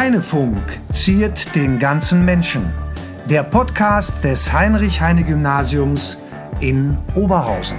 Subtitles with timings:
[0.00, 0.56] Heinefunk
[0.90, 2.72] ziert den ganzen Menschen.
[3.28, 6.16] Der Podcast des Heinrich-Heine-Gymnasiums
[6.60, 7.76] in Oberhausen.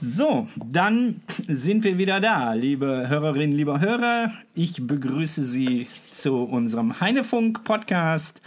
[0.00, 4.32] So, dann sind wir wieder da, liebe Hörerinnen, lieber Hörer.
[4.54, 8.40] Ich begrüße Sie zu unserem Heinefunk-Podcast.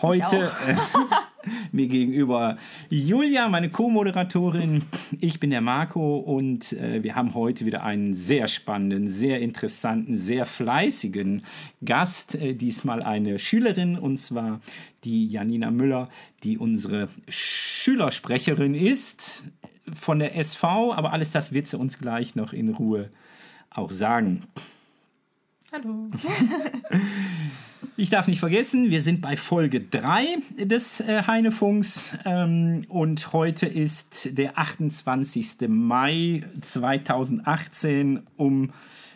[0.00, 0.48] Heute
[1.72, 2.56] mir gegenüber
[2.90, 4.82] Julia, meine Co-Moderatorin.
[5.20, 10.16] Ich bin der Marco und äh, wir haben heute wieder einen sehr spannenden, sehr interessanten,
[10.16, 11.42] sehr fleißigen
[11.84, 12.34] Gast.
[12.34, 14.60] Äh, diesmal eine Schülerin und zwar
[15.04, 16.08] die Janina Müller,
[16.42, 19.44] die unsere Schülersprecherin ist
[19.94, 23.10] von der SV, aber alles das wird sie uns gleich noch in Ruhe
[23.70, 24.44] auch sagen.
[25.72, 26.10] Hallo.
[27.96, 33.66] Ich darf nicht vergessen, wir sind bei Folge 3 des äh, Heinefunks ähm, und heute
[33.66, 35.68] ist der 28.
[35.68, 38.22] Mai 2018.
[38.36, 38.70] Um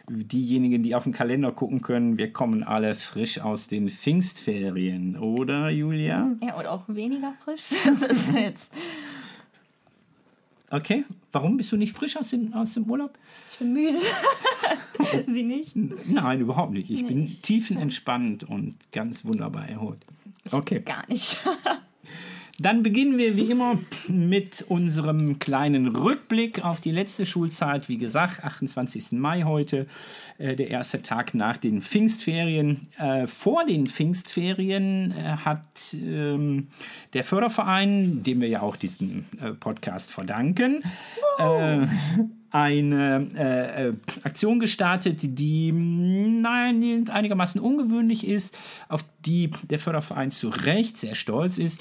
[0.08, 5.70] diejenigen, die auf den Kalender gucken können, wir kommen alle frisch aus den Pfingstferien, oder
[5.70, 6.32] Julia?
[6.42, 7.70] Ja, oder auch weniger frisch.
[7.84, 8.72] Das ist jetzt
[10.72, 13.18] Okay, warum bist du nicht frisch aus, den, aus dem Urlaub?
[13.50, 13.98] Ich bin müde.
[15.26, 15.74] Sie nicht?
[15.74, 16.90] Nein, überhaupt nicht.
[16.90, 20.04] Ich nee, bin tiefenentspannt und ganz wunderbar erholt.
[20.50, 20.80] Okay.
[20.80, 21.38] Gar nicht.
[22.58, 27.88] Dann beginnen wir wie immer mit unserem kleinen Rückblick auf die letzte Schulzeit.
[27.88, 29.12] Wie gesagt, 28.
[29.12, 29.86] Mai heute,
[30.38, 32.88] äh, der erste Tag nach den Pfingstferien.
[32.98, 36.68] Äh, vor den Pfingstferien äh, hat ähm,
[37.14, 40.82] der Förderverein, dem wir ja auch diesen äh, Podcast verdanken,
[41.38, 41.86] äh,
[42.52, 43.92] eine äh,
[44.24, 48.58] Aktion gestartet, die nein, einigermaßen ungewöhnlich ist,
[48.88, 51.80] auf die der Förderverein zu Recht sehr stolz ist.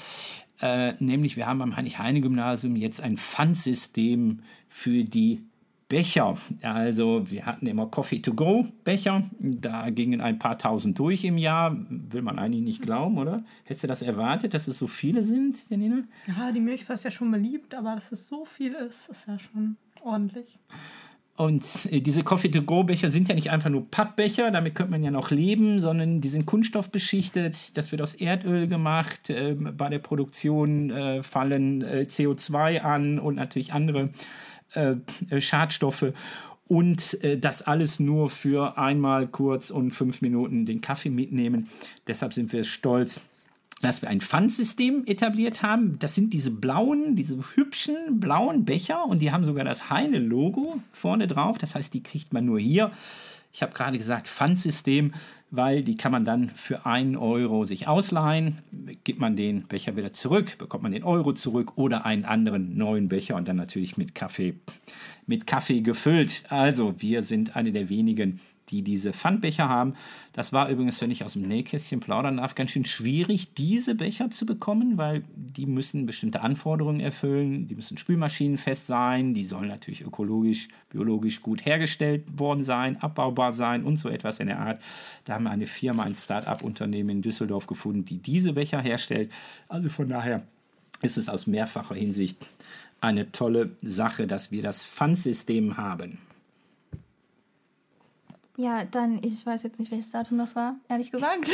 [0.62, 5.42] Äh, nämlich, wir haben am Heinrich-Heine-Gymnasium jetzt ein Pfandsystem für die
[5.88, 6.38] Becher.
[6.62, 9.28] Also wir hatten immer Coffee-to-go-Becher.
[9.38, 11.76] Da gingen ein paar tausend durch im Jahr.
[11.90, 13.44] Will man eigentlich nicht glauben, oder?
[13.64, 16.04] Hättest du das erwartet, dass es so viele sind, Janina?
[16.26, 19.38] Ja, die Milchbar ist ja schon beliebt, aber dass es so viel ist, ist ja
[19.38, 20.58] schon ordentlich.
[21.36, 25.30] Und äh, diese Coffee-to-go-Becher sind ja nicht einfach nur Pappbecher, damit könnte man ja noch
[25.30, 29.30] leben, sondern die sind kunststoffbeschichtet, das wird aus Erdöl gemacht.
[29.30, 34.10] Äh, bei der Produktion äh, fallen äh, CO2 an und natürlich andere
[35.38, 36.14] Schadstoffe.
[36.66, 41.68] Und das alles nur für einmal kurz und fünf Minuten den Kaffee mitnehmen.
[42.06, 43.20] Deshalb sind wir stolz,
[43.82, 45.98] dass wir ein Pfandsystem etabliert haben.
[45.98, 51.26] Das sind diese blauen, diese hübschen blauen Becher und die haben sogar das Heine-Logo vorne
[51.26, 51.58] drauf.
[51.58, 52.92] Das heißt, die kriegt man nur hier.
[53.52, 55.12] Ich habe gerade gesagt Pfandsystem,
[55.50, 58.58] weil die kann man dann für einen Euro sich ausleihen.
[59.04, 63.08] Gibt man den Becher wieder zurück, bekommt man den Euro zurück oder einen anderen neuen
[63.08, 64.54] Becher und dann natürlich mit Kaffee,
[65.26, 66.44] mit Kaffee gefüllt.
[66.48, 68.40] Also wir sind eine der wenigen
[68.72, 69.94] die diese Pfandbecher haben.
[70.32, 74.30] Das war übrigens, wenn ich aus dem Nähkästchen plaudern darf, ganz schön schwierig, diese Becher
[74.30, 77.68] zu bekommen, weil die müssen bestimmte Anforderungen erfüllen.
[77.68, 83.84] Die müssen spülmaschinenfest sein, die sollen natürlich ökologisch, biologisch gut hergestellt worden sein, abbaubar sein
[83.84, 84.82] und so etwas in der Art.
[85.26, 89.30] Da haben wir eine Firma, ein Start-up-Unternehmen in Düsseldorf gefunden, die diese Becher herstellt.
[89.68, 90.42] Also von daher
[91.02, 92.38] ist es aus mehrfacher Hinsicht
[93.02, 96.18] eine tolle Sache, dass wir das Pfandsystem haben.
[98.56, 101.48] Ja, dann, ich weiß jetzt nicht, welches Datum das war, ehrlich gesagt.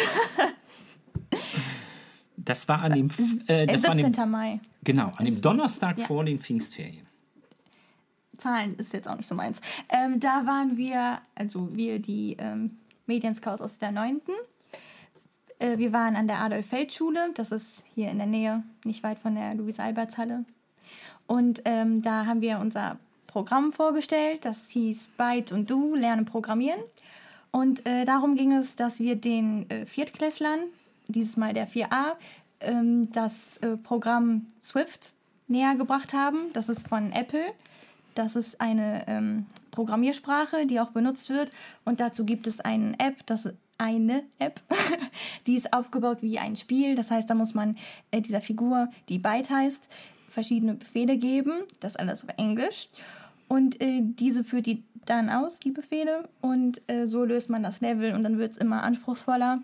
[2.36, 3.10] Das war an dem.
[3.46, 4.16] Äh, das 17.
[4.16, 4.60] War dem, Mai.
[4.82, 6.06] Genau, an dem Donnerstag ja.
[6.06, 7.06] vor den Pfingstferien.
[8.38, 9.60] Zahlen ist jetzt auch nicht so meins.
[9.88, 14.20] Ähm, da waren wir, also wir, die ähm, Medienscouts aus der 9.
[15.58, 19.34] Äh, wir waren an der Adolf-Feld-Schule, das ist hier in der Nähe, nicht weit von
[19.34, 20.44] der Louise-Alberts-Halle.
[21.26, 22.98] Und ähm, da haben wir unser
[23.38, 26.80] Programm vorgestellt, das hieß Byte und Du lernen programmieren.
[27.52, 30.58] Und äh, darum ging es, dass wir den äh, Viertklässlern,
[31.06, 32.16] dieses Mal der 4a,
[32.60, 35.12] ähm, das äh, Programm Swift
[35.46, 36.52] näher gebracht haben.
[36.52, 37.44] Das ist von Apple.
[38.16, 41.52] Das ist eine ähm, Programmiersprache, die auch benutzt wird.
[41.84, 43.48] Und dazu gibt es eine App, das
[43.78, 44.60] eine App,
[45.46, 46.96] die ist aufgebaut wie ein Spiel.
[46.96, 47.76] Das heißt, da muss man
[48.10, 49.88] äh, dieser Figur, die Byte heißt,
[50.28, 51.52] verschiedene Befehle geben.
[51.78, 52.88] Das alles auf Englisch.
[53.48, 56.28] Und äh, diese führt die dann aus, die Befehle.
[56.40, 59.62] Und äh, so löst man das Level und dann wird es immer anspruchsvoller.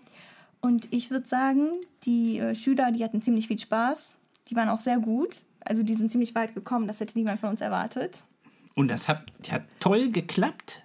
[0.61, 1.69] Und ich würde sagen,
[2.03, 4.17] die äh, Schüler, die hatten ziemlich viel Spaß.
[4.49, 5.43] Die waren auch sehr gut.
[5.63, 6.87] Also die sind ziemlich weit gekommen.
[6.87, 8.23] Das hätte niemand von uns erwartet.
[8.73, 10.81] Und das hat, hat toll geklappt?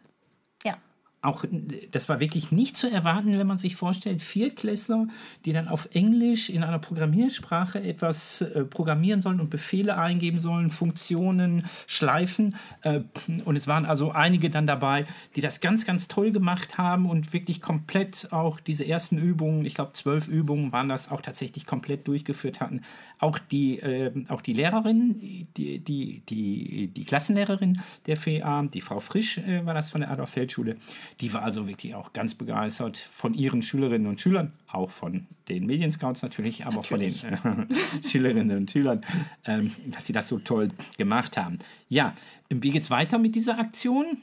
[1.22, 1.44] Auch,
[1.90, 5.06] das war wirklich nicht zu erwarten, wenn man sich vorstellt, Viertklässler,
[5.44, 10.70] die dann auf Englisch in einer Programmiersprache etwas äh, programmieren sollen und Befehle eingeben sollen,
[10.70, 12.56] Funktionen, Schleifen.
[12.84, 13.00] Äh,
[13.44, 15.04] und es waren also einige dann dabei,
[15.36, 19.74] die das ganz, ganz toll gemacht haben und wirklich komplett auch diese ersten Übungen, ich
[19.74, 22.80] glaube zwölf Übungen waren das, auch tatsächlich komplett durchgeführt hatten.
[23.18, 29.00] Auch die, äh, auch die Lehrerin, die, die, die, die Klassenlehrerin der FEA, die Frau
[29.00, 30.76] Frisch äh, war das von der Adolf Feldschule,
[31.20, 35.66] die war also wirklich auch ganz begeistert von ihren Schülerinnen und Schülern, auch von den
[35.66, 37.20] Medienscouts natürlich, aber natürlich.
[37.20, 39.02] von den äh, Schülerinnen und Schülern,
[39.44, 41.58] ähm, dass sie das so toll gemacht haben.
[41.88, 42.14] Ja,
[42.48, 44.18] wie geht es weiter mit dieser Aktion?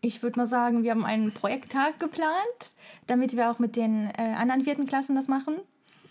[0.00, 2.30] Ich würde mal sagen, wir haben einen Projekttag geplant,
[3.06, 5.56] damit wir auch mit den äh, anderen vierten Klassen das machen.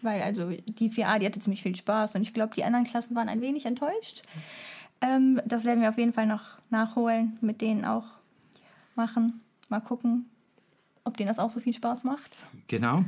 [0.01, 3.15] Weil also die 4a, die hatte ziemlich viel Spaß und ich glaube, die anderen Klassen
[3.15, 4.21] waren ein wenig enttäuscht.
[5.01, 8.05] Ähm, das werden wir auf jeden Fall noch nachholen, mit denen auch
[8.95, 9.41] machen.
[9.69, 10.29] Mal gucken,
[11.03, 12.31] ob denen das auch so viel Spaß macht.
[12.67, 13.03] Genau.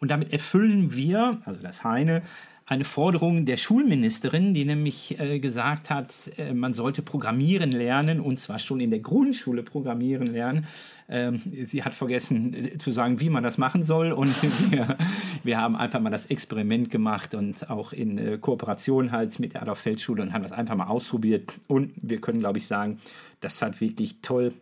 [0.00, 2.22] Und damit erfüllen wir, also das Heine,
[2.70, 8.38] eine Forderung der Schulministerin, die nämlich äh, gesagt hat, äh, man sollte programmieren lernen und
[8.38, 10.66] zwar schon in der Grundschule programmieren lernen.
[11.08, 14.32] Ähm, sie hat vergessen äh, zu sagen, wie man das machen soll und
[14.70, 14.96] wir,
[15.42, 19.62] wir, haben einfach mal das Experiment gemacht und auch in äh, Kooperation halt mit der
[19.62, 23.00] Adolf Feldschule und haben das einfach mal ausprobiert und wir können, glaube ich, sagen,
[23.40, 24.54] das hat wirklich toll,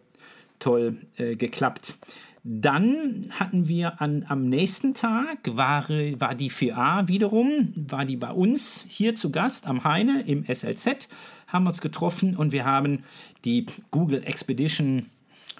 [0.58, 1.96] toll äh, geklappt.
[2.44, 8.30] Dann hatten wir an, am nächsten Tag, war, war die 4a wiederum, war die bei
[8.30, 11.08] uns hier zu Gast am Heine im SLZ,
[11.48, 13.04] haben uns getroffen und wir haben
[13.44, 15.06] die Google Expedition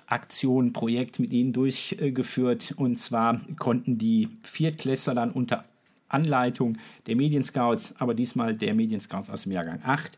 [0.08, 2.74] Aktion, Projekt mit ihnen durchgeführt.
[2.76, 5.64] Und zwar konnten die Viertklässler dann unter
[6.08, 10.16] Anleitung der Medienscouts, aber diesmal der Medienscouts aus dem Jahrgang 8,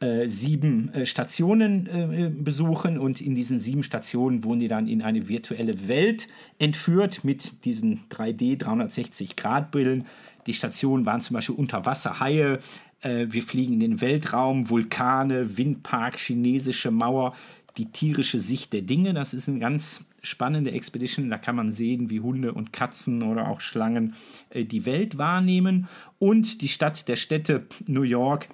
[0.00, 5.02] äh, sieben äh, Stationen äh, besuchen und in diesen sieben Stationen wurden die dann in
[5.02, 6.26] eine virtuelle Welt
[6.58, 10.06] entführt mit diesen 3D 360 Grad Brillen.
[10.46, 12.60] Die Stationen waren zum Beispiel Unterwasserhaie,
[13.02, 17.34] wir fliegen in den Weltraum, Vulkane, Windpark, chinesische Mauer,
[17.78, 19.14] die tierische Sicht der Dinge.
[19.14, 21.30] Das ist eine ganz spannende Expedition.
[21.30, 24.14] Da kann man sehen, wie Hunde und Katzen oder auch Schlangen
[24.54, 25.88] die Welt wahrnehmen.
[26.18, 28.48] Und die Stadt der Städte New York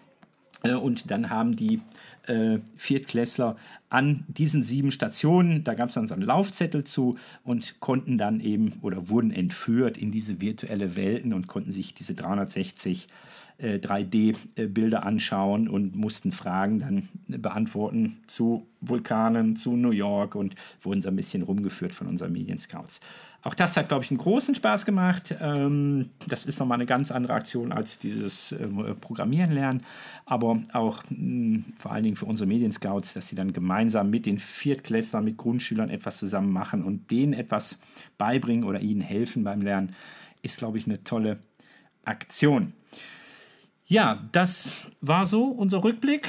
[0.62, 1.80] und dann haben die
[2.26, 3.56] äh, Viertklässler
[3.88, 8.40] an diesen sieben Stationen, da gab es dann so einen Laufzettel zu und konnten dann
[8.40, 13.06] eben oder wurden entführt in diese virtuelle Welten und konnten sich diese 360
[13.58, 21.02] äh, 3D-Bilder anschauen und mussten Fragen dann beantworten zu Vulkanen, zu New York und wurden
[21.02, 23.00] so ein bisschen rumgeführt von unseren Medienscouts.
[23.46, 25.36] Auch das hat, glaube ich, einen großen Spaß gemacht.
[25.40, 29.84] Ähm, das ist nochmal eine ganz andere Aktion als dieses ähm, Programmieren lernen.
[30.24, 34.40] Aber auch mh, vor allen Dingen für unsere Medienscouts, dass sie dann gemeinsam mit den
[34.40, 37.78] Viertklässlern, mit Grundschülern etwas zusammen machen und denen etwas
[38.18, 39.94] beibringen oder ihnen helfen beim Lernen,
[40.42, 41.38] ist, glaube ich, eine tolle
[42.04, 42.72] Aktion.
[43.86, 46.28] Ja, das war so unser Rückblick.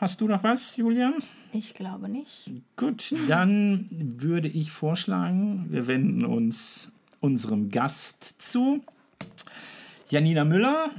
[0.00, 1.16] Hast du noch was, Julian?
[1.56, 2.50] Ich glaube nicht.
[2.76, 8.84] Gut, dann würde ich vorschlagen, wir wenden uns unserem Gast zu.
[10.10, 10.90] Janina Müller,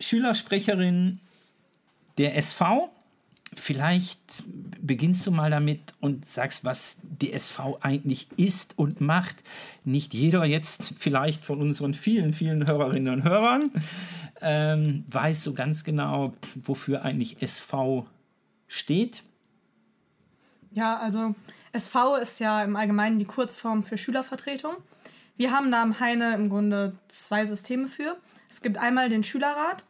[0.00, 1.20] Schülersprecherin
[2.16, 2.90] der SV.
[3.54, 4.44] Vielleicht
[4.80, 9.36] beginnst du mal damit und sagst, was die SV eigentlich ist und macht.
[9.84, 13.70] Nicht jeder jetzt vielleicht von unseren vielen, vielen Hörerinnen und Hörern
[14.40, 18.06] ähm, weiß so ganz genau, wofür eigentlich SV
[18.68, 19.22] steht.
[20.76, 21.34] Ja, also
[21.72, 24.74] SV ist ja im Allgemeinen die Kurzform für Schülervertretung.
[25.38, 28.18] Wir haben da am Heine im Grunde zwei Systeme für.
[28.50, 29.82] Es gibt einmal den Schülerrat.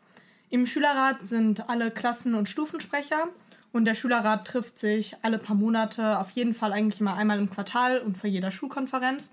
[0.49, 3.27] Im Schülerrat sind alle Klassen- und Stufensprecher
[3.73, 7.51] und der Schülerrat trifft sich alle paar Monate, auf jeden Fall eigentlich immer einmal im
[7.51, 9.29] Quartal und vor jeder Schulkonferenz.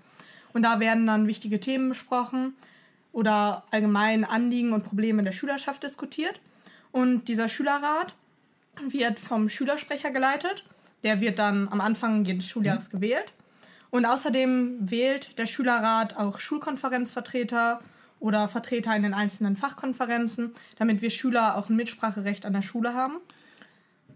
[0.52, 2.56] Und da werden dann wichtige Themen besprochen
[3.12, 6.40] oder allgemein Anliegen und Probleme der Schülerschaft diskutiert.
[6.90, 8.12] Und dieser Schülerrat
[8.88, 10.64] wird vom Schülersprecher geleitet
[11.04, 12.98] der wird dann am Anfang jedes Schuljahres mhm.
[12.98, 13.32] gewählt.
[13.90, 17.80] Und außerdem wählt der Schülerrat auch Schulkonferenzvertreter
[18.18, 22.94] oder Vertreter in den einzelnen Fachkonferenzen, damit wir Schüler auch ein Mitspracherecht an der Schule
[22.94, 23.18] haben.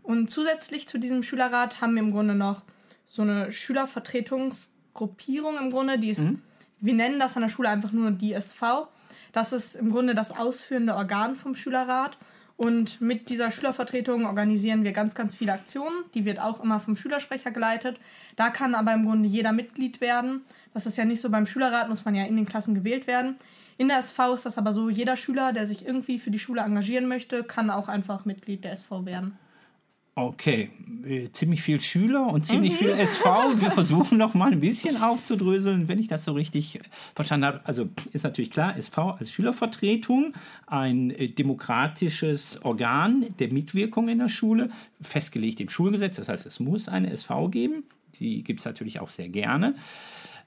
[0.02, 2.62] Und zusätzlich zu diesem Schülerrat haben wir im Grunde noch
[3.06, 6.42] so eine Schülervertretungsgruppierung im Grunde, die ist, mhm.
[6.80, 8.88] wir nennen das an der Schule einfach nur die SV.
[9.32, 12.16] Das ist im Grunde das ausführende Organ vom Schülerrat
[12.58, 15.94] und mit dieser Schülervertretung organisieren wir ganz, ganz viele Aktionen.
[16.14, 18.00] Die wird auch immer vom Schülersprecher geleitet.
[18.34, 20.42] Da kann aber im Grunde jeder Mitglied werden.
[20.74, 23.36] Das ist ja nicht so beim Schülerrat, muss man ja in den Klassen gewählt werden.
[23.76, 26.62] In der SV ist das aber so, jeder Schüler, der sich irgendwie für die Schule
[26.62, 29.38] engagieren möchte, kann auch einfach Mitglied der SV werden.
[30.20, 30.70] Okay,
[31.06, 33.60] äh, ziemlich viel Schüler und ziemlich viel SV.
[33.60, 36.80] Wir versuchen noch mal ein bisschen aufzudröseln, wenn ich das so richtig
[37.14, 37.60] verstanden habe.
[37.62, 40.34] Also ist natürlich klar, SV als Schülervertretung,
[40.66, 44.70] ein äh, demokratisches Organ der Mitwirkung in der Schule,
[45.00, 46.16] festgelegt im Schulgesetz.
[46.16, 47.84] Das heißt, es muss eine SV geben.
[48.18, 49.76] Die gibt es natürlich auch sehr gerne.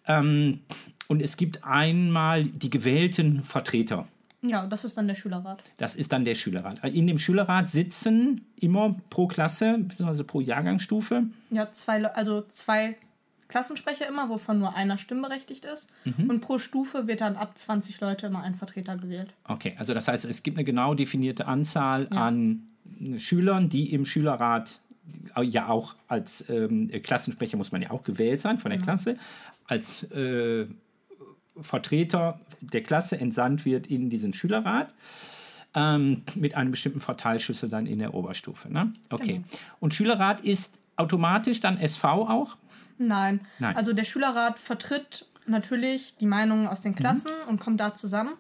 [0.06, 0.60] Ähm,
[1.08, 4.06] und es gibt einmal die gewählten Vertreter.
[4.44, 5.64] Ja, das ist dann der Schülerrat.
[5.78, 6.84] Das ist dann der Schülerrat.
[6.84, 11.24] In dem Schülerrat sitzen immer pro Klasse, beziehungsweise pro Jahrgangsstufe.
[11.52, 12.98] Ja, zwei, also zwei
[13.48, 15.88] Klassensprecher immer, wovon nur einer stimmberechtigt ist.
[16.28, 19.32] Und pro Stufe wird dann ab 20 Leute immer ein Vertreter gewählt.
[19.44, 22.64] Okay, also das heißt, es gibt eine genau definierte Anzahl an
[23.18, 24.80] Schülern, die im Schülerrat
[25.36, 29.18] äh, ja auch als ähm, Klassensprecher muss man ja auch gewählt sein von der Klasse,
[29.68, 30.66] als äh,
[31.60, 34.94] Vertreter der Klasse entsandt wird in diesen Schülerrat.
[35.74, 38.72] Ähm, mit einem bestimmten Verteilschlüssel dann in der Oberstufe.
[38.72, 38.92] Ne?
[39.10, 39.36] Okay.
[39.36, 39.46] Genau.
[39.80, 42.58] Und Schülerrat ist automatisch dann SV auch?
[42.98, 43.42] Nein.
[43.58, 43.78] Nein.
[43.78, 48.34] Also der Schülerrat vertritt natürlich die Meinungen aus den Klassen und kommt da zusammen.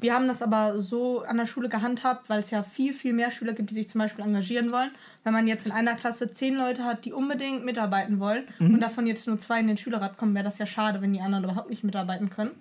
[0.00, 3.32] Wir haben das aber so an der Schule gehandhabt, weil es ja viel, viel mehr
[3.32, 4.92] Schüler gibt, die sich zum Beispiel engagieren wollen.
[5.24, 9.08] Wenn man jetzt in einer Klasse zehn Leute hat, die unbedingt mitarbeiten wollen und davon
[9.08, 11.70] jetzt nur zwei in den Schülerrat kommen, wäre das ja schade, wenn die anderen überhaupt
[11.70, 12.52] nicht mitarbeiten können.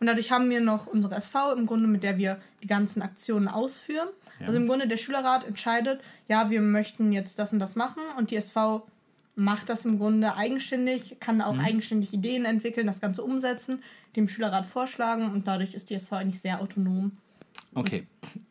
[0.00, 3.48] Und dadurch haben wir noch unsere SV im Grunde, mit der wir die ganzen Aktionen
[3.48, 4.08] ausführen.
[4.40, 8.32] Also im Grunde der Schülerrat entscheidet, ja, wir möchten jetzt das und das machen und
[8.32, 8.84] die SV
[9.34, 13.82] macht das im Grunde eigenständig, kann auch eigenständig Ideen entwickeln, das Ganze umsetzen,
[14.16, 17.12] dem Schülerrat vorschlagen und dadurch ist die SV eigentlich sehr autonom.
[17.74, 18.06] Okay.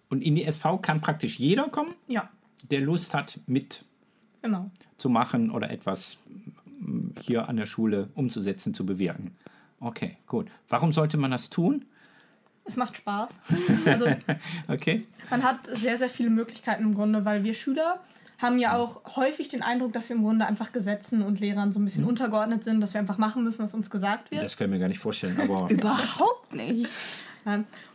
[0.09, 2.29] Und in die SV kann praktisch jeder kommen, Ja,
[2.69, 3.85] der Lust hat, mit
[4.41, 4.71] genau.
[4.97, 6.17] zu machen oder etwas
[6.79, 9.35] mm, hier an der Schule umzusetzen, zu bewirken.
[9.79, 10.47] Okay, gut.
[10.69, 11.85] Warum sollte man das tun?
[12.65, 13.39] Es macht Spaß.
[13.85, 14.05] Also
[14.67, 15.05] Okay.
[15.29, 17.99] man hat sehr, sehr viele Möglichkeiten im Grunde, weil wir Schüler
[18.41, 21.79] haben ja auch häufig den Eindruck, dass wir im Grunde einfach Gesetzen und Lehrern so
[21.79, 24.43] ein bisschen untergeordnet sind, dass wir einfach machen müssen, was uns gesagt wird.
[24.43, 26.89] Das können wir gar nicht vorstellen, aber Überhaupt nicht.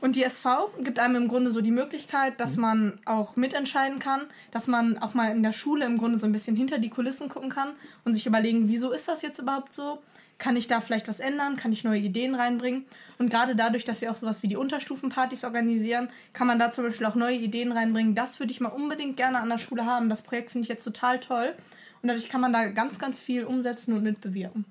[0.00, 2.38] Und die SV gibt einem im Grunde so die Möglichkeit, Mhm.
[2.38, 6.26] dass man auch mitentscheiden kann, dass man auch mal in der Schule im Grunde so
[6.26, 7.70] ein bisschen hinter die Kulissen gucken kann
[8.04, 9.98] und sich überlegen, wieso ist das jetzt überhaupt so?
[10.38, 11.56] Kann ich da vielleicht was ändern?
[11.56, 12.84] Kann ich neue Ideen reinbringen?
[13.18, 16.84] Und gerade dadurch, dass wir auch sowas wie die Unterstufenpartys organisieren, kann man da zum
[16.84, 18.14] Beispiel auch neue Ideen reinbringen.
[18.14, 20.08] Das würde ich mal unbedingt gerne an der Schule haben.
[20.10, 21.54] Das Projekt finde ich jetzt total toll.
[22.02, 24.66] Und dadurch kann man da ganz, ganz viel umsetzen und mitbewirken.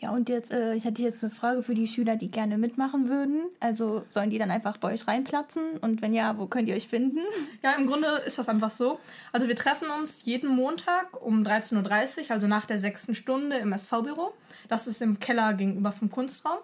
[0.00, 3.10] Ja, und jetzt, äh, ich hatte jetzt eine Frage für die Schüler, die gerne mitmachen
[3.10, 3.42] würden.
[3.60, 5.76] Also sollen die dann einfach bei euch reinplatzen?
[5.76, 7.18] Und wenn ja, wo könnt ihr euch finden?
[7.62, 8.98] Ja, im Grunde ist das einfach so.
[9.30, 13.72] Also wir treffen uns jeden Montag um 13.30 Uhr, also nach der sechsten Stunde im
[13.74, 14.32] SV-Büro.
[14.68, 16.58] Das ist im Keller gegenüber vom Kunstraum.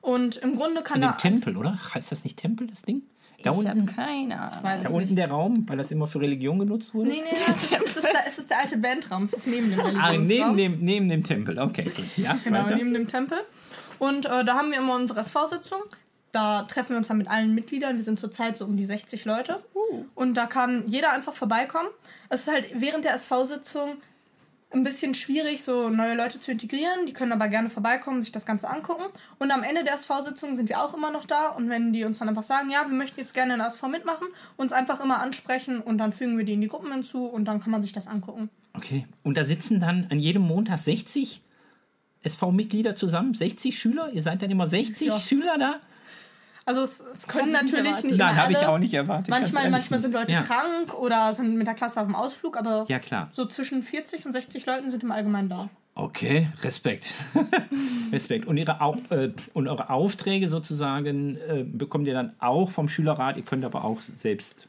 [0.00, 1.12] Und im Grunde kann in da...
[1.12, 1.78] dem Tempel, oder?
[1.94, 3.02] Heißt das nicht Tempel, das Ding?
[3.42, 4.82] Da ich habe unten, keine Ahnung.
[4.82, 5.18] Da unten nicht.
[5.18, 7.10] der Raum, weil das immer für Religion genutzt wurde?
[7.10, 9.24] Nee, nee, es ist, es, ist der, es ist der alte Bandraum.
[9.26, 10.56] Es ist neben dem Ah, Religionsraum.
[10.56, 11.58] neben dem, neben dem Tempel.
[11.58, 12.04] Okay, gut.
[12.16, 12.76] Ja, Genau, weiter.
[12.76, 13.38] neben dem Tempel.
[14.00, 15.80] Und äh, da haben wir immer unsere SV-Sitzung.
[16.32, 17.96] Da treffen wir uns dann mit allen Mitgliedern.
[17.96, 19.62] Wir sind zurzeit so um die 60 Leute.
[20.14, 21.88] Und da kann jeder einfach vorbeikommen.
[22.28, 23.94] Es ist halt während der SV-Sitzung
[24.70, 27.06] ein bisschen schwierig, so neue Leute zu integrieren.
[27.06, 29.04] Die können aber gerne vorbeikommen, sich das Ganze angucken.
[29.38, 31.48] Und am Ende der SV-Sitzung sind wir auch immer noch da.
[31.48, 33.88] Und wenn die uns dann einfach sagen, ja, wir möchten jetzt gerne in der SV
[33.88, 37.46] mitmachen, uns einfach immer ansprechen und dann fügen wir die in die Gruppen hinzu und
[37.46, 38.50] dann kann man sich das angucken.
[38.74, 39.06] Okay.
[39.22, 41.42] Und da sitzen dann an jedem Montag 60
[42.22, 43.32] SV-Mitglieder zusammen?
[43.32, 44.10] 60 Schüler?
[44.12, 45.18] Ihr seid dann immer 60 Ja.
[45.18, 45.80] Schüler da?
[46.68, 48.68] Also es, es können Hab ich nicht natürlich nicht Nein, habe ich alle.
[48.68, 49.30] auch nicht erwartet.
[49.30, 50.12] Manchmal, manchmal sind.
[50.12, 50.42] Leute ja.
[50.42, 53.30] krank oder sind mit der Klasse auf dem Ausflug, aber Ja, klar.
[53.32, 55.70] so zwischen 40 und 60 Leuten sind im Allgemeinen da.
[55.94, 57.06] Okay, Respekt.
[58.12, 58.46] Respekt.
[58.46, 63.38] Und, ihre, Au äh, und eure Aufträge sozusagen äh, bekommt ihr dann auch vom Schülerrat.
[63.38, 64.68] Ihr könnt aber auch selbst.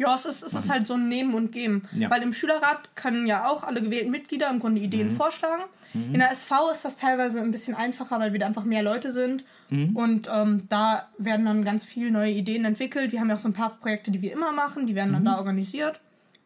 [0.00, 1.86] Ja, es ist, es ist halt so ein Nehmen und Geben.
[1.94, 2.08] Ja.
[2.10, 5.16] Weil im Schülerrat können ja auch alle gewählten Mitglieder im Grunde Ideen Mhm.
[5.16, 5.62] vorschlagen.
[5.92, 9.12] In der SV ist das teilweise ein bisschen einfacher, weil wir da einfach mehr Leute
[9.12, 9.44] sind.
[9.70, 9.96] Mhm.
[9.96, 13.10] Und ähm, da werden dann ganz viele neue Ideen entwickelt.
[13.12, 14.86] Wir haben ja auch so ein paar Projekte, die wir immer machen.
[14.86, 16.00] Die werden dann da organisiert.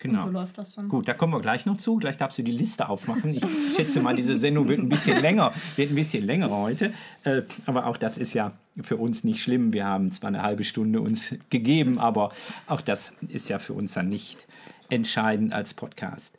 [0.04, 0.24] Genau.
[0.24, 0.88] Und so läuft das dann.
[0.90, 1.96] Gut, da kommen wir gleich noch zu.
[1.96, 3.32] Gleich darfst du die Liste aufmachen.
[3.32, 3.44] Ich
[3.74, 6.92] schätze mal, diese Sendung wird ein bisschen länger, wird ein bisschen länger heute.
[7.22, 9.72] Äh, aber auch das ist ja für uns nicht schlimm.
[9.72, 12.32] Wir haben zwar eine halbe Stunde uns gegeben, aber
[12.66, 14.46] auch das ist ja für uns dann nicht
[14.90, 16.36] entscheidend als Podcast.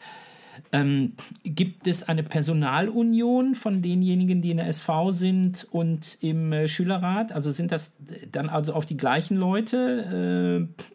[0.72, 6.68] Ähm, gibt es eine Personalunion von denjenigen, die in der SV sind und im äh,
[6.68, 7.32] Schülerrat?
[7.32, 7.94] Also sind das
[8.32, 10.70] dann also auf die gleichen Leute?
[10.78, 10.95] Äh,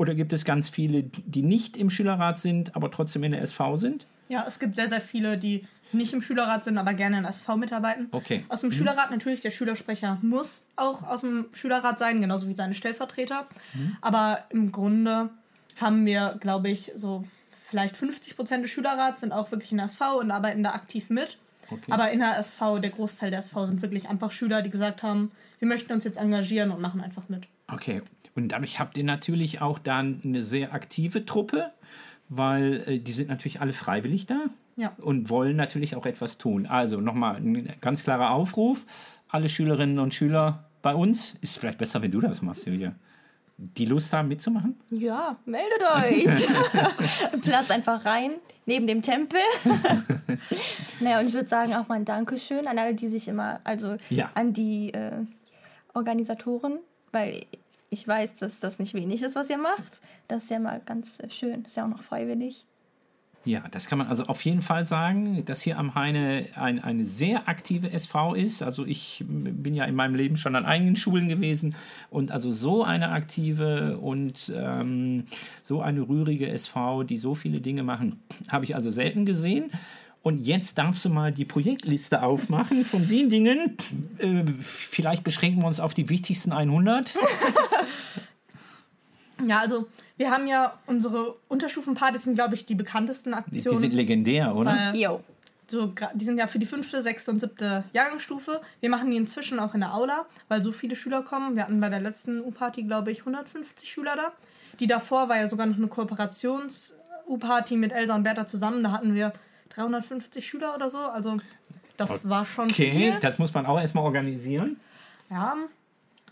[0.00, 3.76] oder gibt es ganz viele, die nicht im Schülerrat sind, aber trotzdem in der SV
[3.76, 4.06] sind?
[4.30, 7.32] Ja, es gibt sehr, sehr viele, die nicht im Schülerrat sind, aber gerne in der
[7.32, 8.08] SV mitarbeiten.
[8.10, 8.46] Okay.
[8.48, 12.74] Aus dem Schülerrat natürlich, der Schülersprecher muss auch aus dem Schülerrat sein, genauso wie seine
[12.74, 13.46] Stellvertreter.
[14.00, 15.28] Aber im Grunde
[15.78, 17.24] haben wir, glaube ich, so
[17.66, 21.10] vielleicht 50 Prozent des Schülerrats sind auch wirklich in der SV und arbeiten da aktiv
[21.10, 21.36] mit.
[21.70, 21.92] Okay.
[21.92, 25.30] Aber in der SV, der Großteil der SV sind wirklich einfach Schüler, die gesagt haben,
[25.58, 27.48] wir möchten uns jetzt engagieren und machen einfach mit.
[27.68, 28.00] Okay.
[28.34, 31.68] Und dadurch habt ihr natürlich auch dann eine sehr aktive Truppe,
[32.28, 34.38] weil äh, die sind natürlich alle freiwillig da
[34.76, 34.92] Ja.
[35.00, 36.66] und wollen natürlich auch etwas tun.
[36.66, 38.86] Also nochmal ein ganz klarer Aufruf.
[39.28, 42.94] Alle Schülerinnen und Schüler bei uns, ist vielleicht besser, wenn du das machst, Julia,
[43.58, 44.74] die Lust haben mitzumachen?
[44.90, 46.46] Ja, meldet euch.
[47.42, 48.32] Platz einfach rein,
[48.64, 49.40] neben dem Tempel.
[51.00, 53.96] naja, und ich würde sagen auch mal ein Dankeschön an alle, die sich immer, also
[54.08, 54.30] Ja.
[54.34, 55.12] an die äh,
[55.94, 56.78] Organisatoren,
[57.12, 57.44] weil
[57.90, 60.00] ich weiß, dass das nicht wenig ist, was ihr macht.
[60.28, 61.64] Das ist ja mal ganz äh, schön.
[61.64, 62.64] ist ja auch noch freiwillig.
[63.46, 67.06] Ja, das kann man also auf jeden Fall sagen, dass hier am Heine ein, eine
[67.06, 68.62] sehr aktive SV ist.
[68.62, 71.74] Also ich bin ja in meinem Leben schon an einigen Schulen gewesen
[72.10, 75.24] und also so eine aktive und ähm,
[75.62, 79.72] so eine rührige SV, die so viele Dinge machen, habe ich also selten gesehen.
[80.22, 83.76] Und jetzt darfst du mal die Projektliste aufmachen von den Dingen.
[84.18, 87.14] Äh, vielleicht beschränken wir uns auf die wichtigsten 100.
[89.46, 93.78] Ja, also wir haben ja unsere Unterstufenpartys sind, glaube ich, die bekanntesten Die, die Aktionen.
[93.80, 94.94] sind legendär, oder?
[94.94, 95.20] Jo.
[95.66, 98.60] so, die sind ja für die fünfte, sechste und siebte Jahrgangsstufe.
[98.80, 101.56] Wir machen die inzwischen auch in der Aula, weil so viele Schüler kommen.
[101.56, 104.32] Wir hatten bei der letzten U-Party, glaube ich, 150 Schüler da.
[104.78, 108.82] Die davor war ja sogar noch eine Kooperations-U-Party mit Elsa und Bertha zusammen.
[108.82, 109.32] Da hatten wir
[109.70, 110.98] 350 Schüler oder so.
[110.98, 111.38] Also
[111.96, 114.78] das war schon Okay, das muss man auch erstmal organisieren.
[115.28, 115.56] Ja,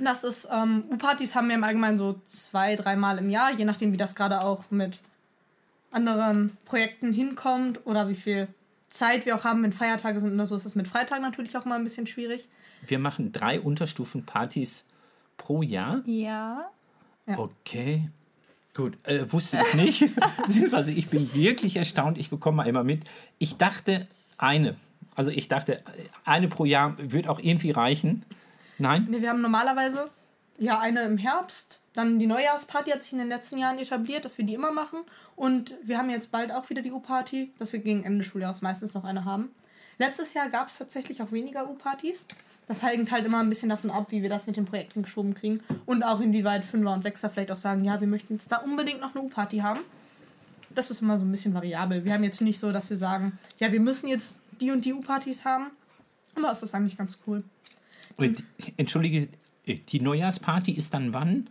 [0.01, 3.93] das ist, ähm, U-Partys haben wir im Allgemeinen so zwei, dreimal im Jahr, je nachdem,
[3.93, 4.99] wie das gerade auch mit
[5.91, 8.49] anderen Projekten hinkommt oder wie viel
[8.91, 11.65] Zeit wir auch haben, wenn Feiertage sind oder so, ist es mit Freitagen natürlich auch
[11.65, 12.49] mal ein bisschen schwierig.
[12.87, 14.85] Wir machen drei Unterstufenpartys
[15.37, 16.03] pro Jahr.
[16.07, 16.71] Ja.
[17.27, 17.39] Ja.
[17.39, 18.09] Okay.
[18.79, 20.11] Gut, äh, wusste ich nicht.
[20.47, 22.17] Beziehungsweise ich bin wirklich erstaunt.
[22.17, 23.03] Ich bekomme mal immer mit.
[23.39, 24.07] Ich dachte
[24.37, 24.77] eine.
[25.17, 25.83] Also ich dachte,
[26.25, 28.25] eine pro Jahr wird auch irgendwie reichen.
[28.79, 29.09] Nein?
[29.11, 30.11] Nee, wir haben normalerweise
[30.61, 34.39] ja eine im Herbst, dann die Neujahrsparty hat sich in den letzten Jahren etabliert, dass
[34.39, 35.01] wir die immer machen.
[35.35, 38.63] Und wir haben jetzt bald auch wieder die U-Party, dass wir gegen Ende des Schuljahres
[38.63, 39.51] meistens noch eine haben.
[39.99, 42.27] Letztes Jahr gab es tatsächlich auch weniger U-Partys.
[42.69, 45.35] Das hängt halt immer ein bisschen davon ab, wie wir das mit den Projekten geschoben
[45.35, 45.61] kriegen.
[45.87, 49.01] Und auch inwieweit Fünfer und Sechser vielleicht auch sagen, ja, wir möchten jetzt da unbedingt
[49.01, 49.81] noch eine U-Party haben.
[50.75, 52.05] Das ist immer so ein bisschen variabel.
[52.05, 54.93] Wir haben jetzt nicht so, dass wir sagen, ja, wir müssen jetzt die und die
[54.93, 55.71] U-Partys haben.
[56.35, 57.43] Aber es ist eigentlich ganz cool.
[58.17, 58.43] Und,
[58.77, 59.29] entschuldige,
[59.67, 61.49] äh, die Neujahrsparty ist dann wann?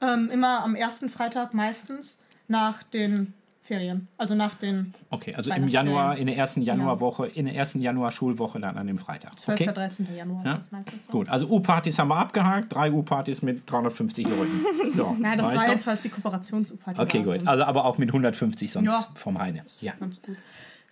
[0.00, 4.08] Ähm, immer am ersten Freitag meistens nach den Ferien.
[4.18, 5.68] Also nach den Okay, also im.
[5.68, 9.40] Januar, in der ersten Januarwoche, in der ersten Januar-Schulwoche dann an dem Freitag.
[9.40, 9.60] 12.
[9.60, 9.72] Okay.
[9.72, 10.08] 13.
[10.14, 10.52] Januar Ja.
[10.52, 11.12] ist das meistens so.
[11.12, 14.64] Gut, also U-Partys haben wir abgehakt, drei U-Partys mit 350 Leuten.
[14.94, 15.72] So, Nein, das war weiter.
[15.72, 17.38] jetzt, was die Kooperations-U-Party Okay, war.
[17.38, 17.48] gut.
[17.48, 19.06] Also aber auch mit 150 sonst Ja.
[19.14, 19.64] vom Heine.
[19.80, 19.92] Ja.
[19.98, 20.36] Ganz gut.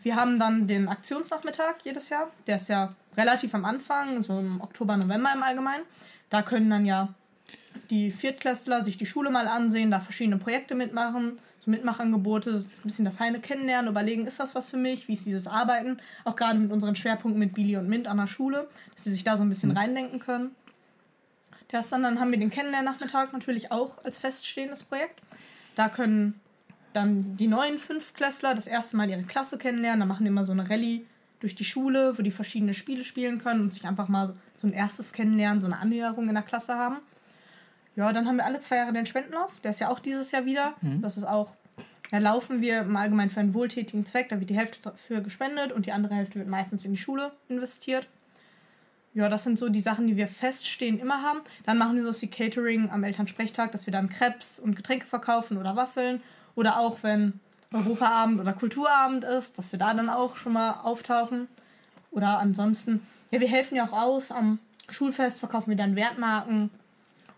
[0.02, 2.28] Wir haben dann den Aktionsnachmittag jedes Jahr.
[2.46, 5.84] Der ist ja relativ am Anfang, so im Oktober, November im Allgemeinen.
[6.30, 7.10] Da können dann ja
[7.90, 13.04] die Viertklässler sich die Schule mal ansehen, da verschiedene Projekte mitmachen, so Mitmachangebote, ein bisschen
[13.04, 16.58] das Heine kennenlernen, überlegen, ist das was für mich, wie ist dieses Arbeiten, auch gerade
[16.58, 19.44] mit unseren Schwerpunkten mit Billy und Mint an der Schule, dass sie sich da so
[19.44, 20.50] ein bisschen reindenken können.
[21.68, 25.20] Das dann, dann haben wir den Kennenlernnachmittag natürlich auch als feststehendes Projekt.
[25.74, 26.40] Da können
[26.92, 30.00] dann die neuen Fünftklässler das erste Mal ihre Klasse kennenlernen.
[30.00, 31.06] Da machen wir immer so eine Rallye
[31.40, 34.72] durch die Schule, wo die verschiedene Spiele spielen können und sich einfach mal so ein
[34.72, 36.98] erstes Kennenlernen, so eine Annäherung in der Klasse haben.
[37.94, 39.60] Ja, dann haben wir alle zwei Jahre den Spendenlauf.
[39.60, 40.74] Der ist ja auch dieses Jahr wieder.
[41.00, 41.54] Das ist auch,
[42.10, 44.28] da laufen wir im Allgemeinen für einen wohltätigen Zweck.
[44.30, 47.32] Da wird die Hälfte dafür gespendet und die andere Hälfte wird meistens in die Schule
[47.48, 48.08] investiert.
[49.14, 51.40] Ja, das sind so die Sachen, die wir feststehen immer haben.
[51.66, 55.58] Dann machen wir so wie Catering am Elternsprechtag, dass wir dann Crepes und Getränke verkaufen
[55.58, 56.22] oder Waffeln.
[56.54, 57.40] Oder auch wenn
[57.72, 61.48] Europaabend oder Kulturabend ist, dass wir da dann auch schon mal auftauchen.
[62.10, 64.30] Oder ansonsten, ja, wir helfen ja auch aus.
[64.30, 66.70] Am Schulfest verkaufen wir dann Wertmarken.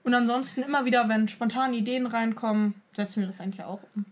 [0.05, 4.05] Und ansonsten immer wieder, wenn spontane Ideen reinkommen, setzen wir das eigentlich auch um.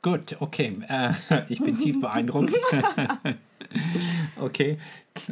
[0.00, 0.78] Gut, okay.
[0.88, 1.12] Äh,
[1.48, 2.54] ich bin tief beeindruckt.
[4.40, 4.78] okay.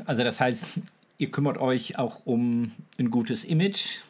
[0.05, 0.67] Also das heißt,
[1.19, 4.03] ihr kümmert euch auch um ein gutes Image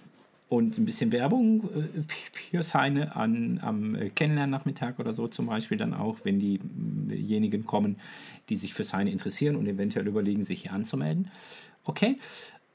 [0.49, 5.93] und ein bisschen Werbung äh, fürs Heine an, am Kennenlernnachmittag oder so zum Beispiel dann
[5.93, 7.97] auch, wenn diejenigen kommen,
[8.49, 11.31] die sich fürs Heine interessieren und eventuell überlegen, sich hier anzumelden.
[11.85, 12.19] Okay.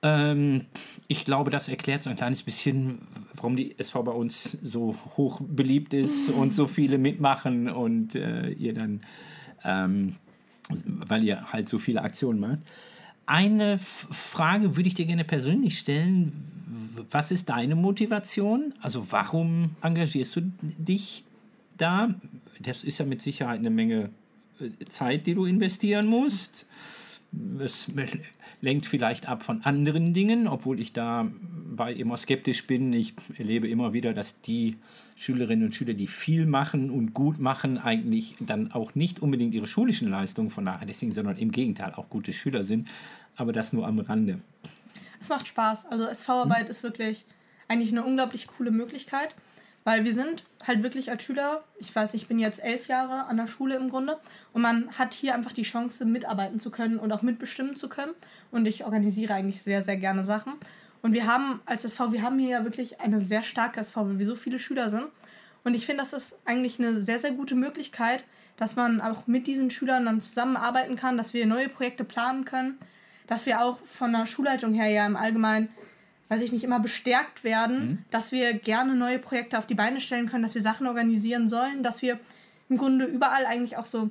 [0.03, 0.65] Ähm,
[1.07, 2.99] ich glaube, das erklärt so ein kleines bisschen,
[3.35, 8.49] warum die SV bei uns so hoch beliebt ist und so viele mitmachen und äh,
[8.49, 9.01] ihr dann,
[9.63, 10.15] ähm,
[10.85, 12.59] weil ihr halt so viele Aktionen macht.
[13.25, 16.33] Eine Frage würde ich dir gerne persönlich stellen.
[17.11, 18.73] Was ist deine Motivation?
[18.81, 21.23] Also warum engagierst du dich
[21.81, 22.13] da.
[22.59, 24.09] Das ist ja mit Sicherheit eine Menge
[24.59, 26.65] äh, Zeit, die du investieren musst.
[27.59, 27.87] Es
[28.61, 32.93] lenkt vielleicht ab von anderen Dingen, obwohl ich dabei immer skeptisch bin.
[32.93, 34.77] Ich erlebe immer wieder, dass die
[35.15, 39.67] Schülerinnen und Schüler, die viel machen und gut machen, eigentlich dann auch nicht unbedingt ihre
[39.67, 42.87] schulischen Leistungen vernachlässigen, sondern im Gegenteil auch gute Schüler sind.
[43.35, 44.39] Aber das nur am Rande.
[45.19, 45.85] Es macht Spaß.
[45.87, 46.71] Also SV-Arbeit hm.
[46.71, 47.25] ist wirklich
[47.67, 49.29] eigentlich eine unglaublich coole Möglichkeit.
[49.83, 53.37] Weil wir sind halt wirklich als Schüler, ich weiß, ich bin jetzt elf Jahre an
[53.37, 54.19] der Schule im Grunde
[54.53, 58.13] und man hat hier einfach die Chance, mitarbeiten zu können und auch mitbestimmen zu können.
[58.51, 60.53] Und ich organisiere eigentlich sehr, sehr gerne Sachen.
[61.01, 64.19] Und wir haben als SV, wir haben hier ja wirklich eine sehr starke SV, weil
[64.19, 65.05] wir so viele Schüler sind.
[65.63, 68.23] Und ich finde, das ist eigentlich eine sehr, sehr gute Möglichkeit,
[68.57, 72.77] dass man auch mit diesen Schülern dann zusammenarbeiten kann, dass wir neue Projekte planen können,
[73.25, 75.69] dass wir auch von der Schulleitung her ja im Allgemeinen
[76.31, 77.97] weiß ich nicht, immer bestärkt werden, mhm.
[78.09, 81.83] dass wir gerne neue Projekte auf die Beine stellen können, dass wir Sachen organisieren sollen,
[81.83, 82.21] dass wir
[82.69, 84.09] im Grunde überall eigentlich auch so,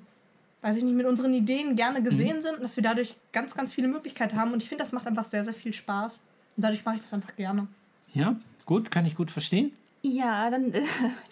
[0.60, 2.42] weiß ich nicht, mit unseren Ideen gerne gesehen mhm.
[2.42, 4.52] sind und dass wir dadurch ganz, ganz viele Möglichkeiten haben.
[4.52, 6.20] Und ich finde, das macht einfach sehr, sehr viel Spaß.
[6.58, 7.68] Und dadurch mache ich das einfach gerne.
[8.12, 9.72] Ja, gut, kann ich gut verstehen.
[10.02, 10.82] Ja, dann äh,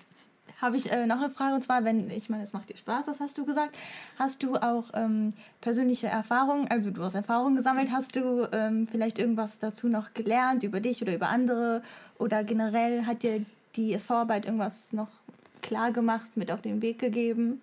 [0.60, 3.06] habe ich äh, noch eine Frage und zwar, wenn, ich meine, es macht dir Spaß,
[3.06, 3.76] das hast du gesagt.
[4.18, 9.18] Hast du auch ähm, persönliche Erfahrungen, also du hast Erfahrungen gesammelt, hast du ähm, vielleicht
[9.18, 11.82] irgendwas dazu noch gelernt über dich oder über andere
[12.18, 13.44] oder generell hat dir
[13.76, 15.08] die SV-Arbeit irgendwas noch
[15.62, 17.62] klar gemacht, mit auf den Weg gegeben?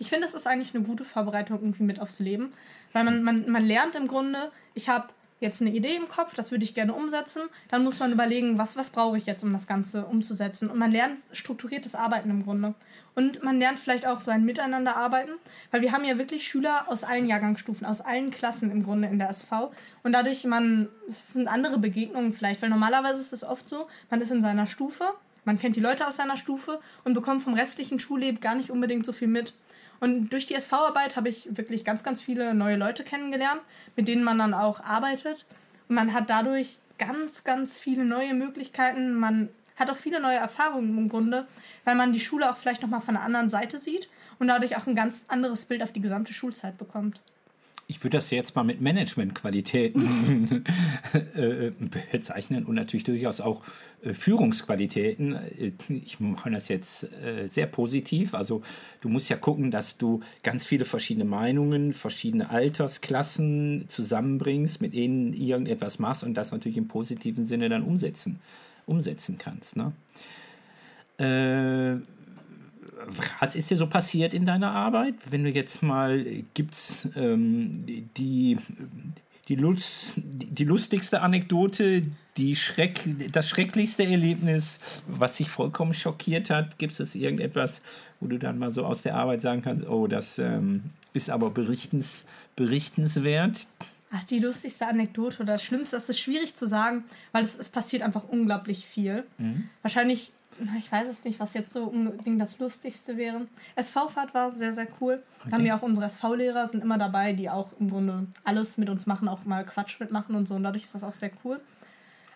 [0.00, 2.52] Ich finde, das ist eigentlich eine gute Vorbereitung irgendwie mit aufs Leben,
[2.92, 5.08] weil man, man, man lernt im Grunde, ich habe
[5.40, 7.42] jetzt eine Idee im Kopf, das würde ich gerne umsetzen.
[7.68, 10.70] Dann muss man überlegen, was, was brauche ich jetzt, um das Ganze umzusetzen.
[10.70, 12.74] Und man lernt strukturiertes Arbeiten im Grunde.
[13.14, 15.32] Und man lernt vielleicht auch so ein Miteinander arbeiten,
[15.70, 19.18] weil wir haben ja wirklich Schüler aus allen Jahrgangsstufen, aus allen Klassen im Grunde in
[19.18, 19.72] der SV.
[20.02, 24.20] Und dadurch, man, es sind andere Begegnungen vielleicht, weil normalerweise ist es oft so, man
[24.20, 25.04] ist in seiner Stufe,
[25.44, 29.06] man kennt die Leute aus seiner Stufe und bekommt vom restlichen Schulleben gar nicht unbedingt
[29.06, 29.54] so viel mit.
[30.00, 33.60] Und durch die SV-Arbeit habe ich wirklich ganz, ganz viele neue Leute kennengelernt,
[33.96, 35.44] mit denen man dann auch arbeitet.
[35.88, 39.14] Und man hat dadurch ganz, ganz viele neue Möglichkeiten.
[39.14, 41.46] Man hat auch viele neue Erfahrungen im Grunde,
[41.84, 44.08] weil man die Schule auch vielleicht nochmal von der anderen Seite sieht
[44.38, 47.20] und dadurch auch ein ganz anderes Bild auf die gesamte Schulzeit bekommt
[47.90, 50.62] ich würde das jetzt mal mit Managementqualitäten
[51.34, 51.70] äh,
[52.12, 53.62] bezeichnen und natürlich durchaus auch
[54.02, 55.32] äh, Führungsqualitäten.
[55.32, 58.34] Äh, ich mache das jetzt äh, sehr positiv.
[58.34, 58.60] Also
[59.00, 65.32] du musst ja gucken, dass du ganz viele verschiedene Meinungen, verschiedene Altersklassen zusammenbringst, mit denen
[65.32, 68.38] irgendetwas machst und das natürlich im positiven Sinne dann umsetzen,
[68.84, 69.76] umsetzen kannst.
[69.76, 69.92] Ne?
[71.18, 72.02] Äh,
[73.40, 75.14] was ist dir so passiert in deiner Arbeit?
[75.30, 77.84] Wenn du jetzt mal, gibt es ähm,
[78.16, 78.58] die,
[79.48, 82.02] die, Lust, die lustigste Anekdote,
[82.36, 83.00] die Schreck,
[83.32, 86.78] das schrecklichste Erlebnis, was dich vollkommen schockiert hat?
[86.78, 87.82] Gibt es irgendetwas,
[88.20, 91.50] wo du dann mal so aus der Arbeit sagen kannst, oh, das ähm, ist aber
[91.50, 93.66] berichtens, berichtenswert?
[94.10, 97.68] Ach, die lustigste Anekdote oder das Schlimmste, das ist schwierig zu sagen, weil es, es
[97.68, 99.24] passiert einfach unglaublich viel.
[99.36, 99.68] Mhm.
[99.82, 100.32] Wahrscheinlich
[100.78, 103.46] ich weiß es nicht, was jetzt so unbedingt das Lustigste wäre.
[103.76, 105.22] SV-Fahrt war sehr, sehr cool.
[105.40, 105.50] Okay.
[105.50, 108.88] Da haben wir auch unsere SV-Lehrer, sind immer dabei, die auch im Grunde alles mit
[108.90, 110.54] uns machen, auch mal Quatsch mitmachen und so.
[110.54, 111.60] Und dadurch ist das auch sehr cool.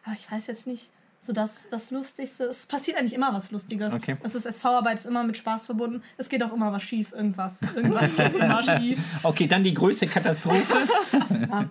[0.04, 0.88] Aber ich weiß jetzt nicht,
[1.24, 2.44] so das, das Lustigste.
[2.44, 3.94] Es passiert eigentlich immer was Lustiges.
[3.94, 4.16] Okay.
[4.22, 6.02] Es ist SV-Arbeit, ist immer mit Spaß verbunden.
[6.16, 7.60] Es geht auch immer was schief, irgendwas.
[7.62, 8.98] Irgendwas geht immer schief.
[9.22, 10.78] Okay, dann die größte Katastrophe.
[11.48, 11.68] ja.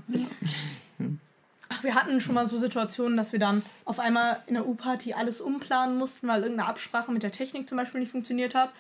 [1.73, 5.13] Ach, wir hatten schon mal so Situationen, dass wir dann auf einmal in der U-Party
[5.13, 8.71] alles umplanen mussten, weil irgendeine Absprache mit der Technik zum Beispiel nicht funktioniert hat.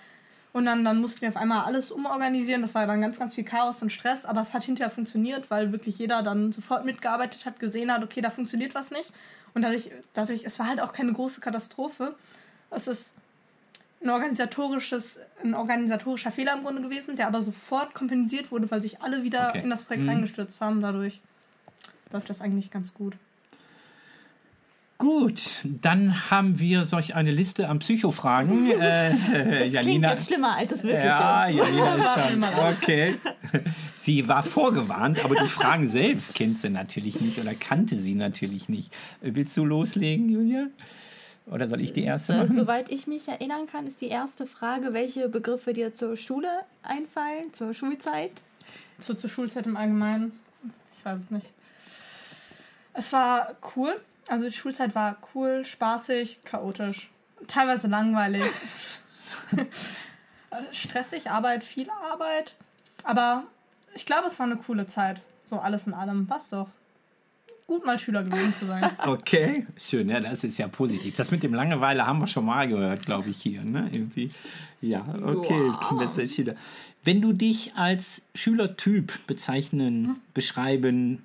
[0.51, 2.61] Und dann, dann mussten wir auf einmal alles umorganisieren.
[2.61, 5.71] Das war dann ganz, ganz viel Chaos und Stress, aber es hat hinterher funktioniert, weil
[5.71, 9.13] wirklich jeder dann sofort mitgearbeitet hat, gesehen hat, okay, da funktioniert was nicht.
[9.53, 12.15] Und dadurch, dadurch es war halt auch keine große Katastrophe.
[12.71, 13.13] Es ist
[14.03, 19.01] ein organisatorisches, ein organisatorischer Fehler im Grunde gewesen, der aber sofort kompensiert wurde, weil sich
[19.01, 19.61] alle wieder okay.
[19.63, 20.09] in das Projekt mhm.
[20.09, 21.21] reingestürzt haben dadurch
[22.13, 23.15] läuft das eigentlich ganz gut.
[25.01, 28.69] Gut, dann haben wir solch eine Liste an Psychofragen.
[28.81, 31.57] Äh, das Janina, klingt jetzt schlimmer, als es wirklich ja, ist.
[31.57, 32.43] Janina ist schon.
[32.43, 33.15] Okay.
[33.95, 38.69] Sie war vorgewarnt, aber die Fragen selbst kennt sie natürlich nicht oder kannte sie natürlich
[38.69, 38.91] nicht.
[39.21, 40.67] Willst du loslegen, Julia?
[41.47, 42.55] Oder soll ich die erste machen?
[42.55, 46.49] Soweit ich mich erinnern kann, ist die erste Frage, welche Begriffe dir zur Schule
[46.83, 48.31] einfallen, zur Schulzeit?
[48.99, 50.31] So zur Schulzeit im Allgemeinen?
[50.97, 51.47] Ich weiß es nicht.
[52.93, 53.99] Es war cool.
[54.27, 57.09] Also die Schulzeit war cool, spaßig, chaotisch.
[57.47, 58.43] Teilweise langweilig.
[60.71, 62.55] Stressig, Arbeit, viel Arbeit.
[63.03, 63.43] Aber
[63.95, 65.21] ich glaube, es war eine coole Zeit.
[65.43, 66.29] So alles in allem.
[66.29, 66.69] Was doch.
[67.67, 68.89] gut, mal Schüler gewesen zu sein.
[69.05, 71.15] Okay, schön, ja, das ist ja positiv.
[71.15, 73.89] Das mit dem Langeweile haben wir schon mal gehört, glaube ich, hier, ne?
[73.93, 74.29] Irgendwie.
[74.81, 76.55] Ja, okay, Kinderszeit Schüler.
[77.03, 81.23] Wenn du dich als Schülertyp bezeichnen, beschreiben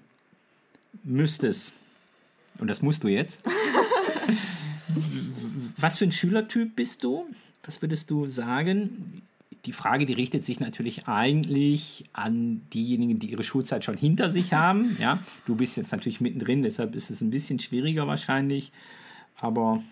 [1.06, 1.72] müsstest,
[2.58, 3.40] und das musst du jetzt,
[5.78, 7.26] was für ein Schülertyp bist du?
[7.64, 9.22] Was würdest du sagen?
[9.64, 14.52] Die Frage, die richtet sich natürlich eigentlich an diejenigen, die ihre Schulzeit schon hinter sich
[14.52, 14.96] haben.
[15.00, 18.70] Ja, du bist jetzt natürlich mittendrin, deshalb ist es ein bisschen schwieriger wahrscheinlich.
[19.38, 19.82] Aber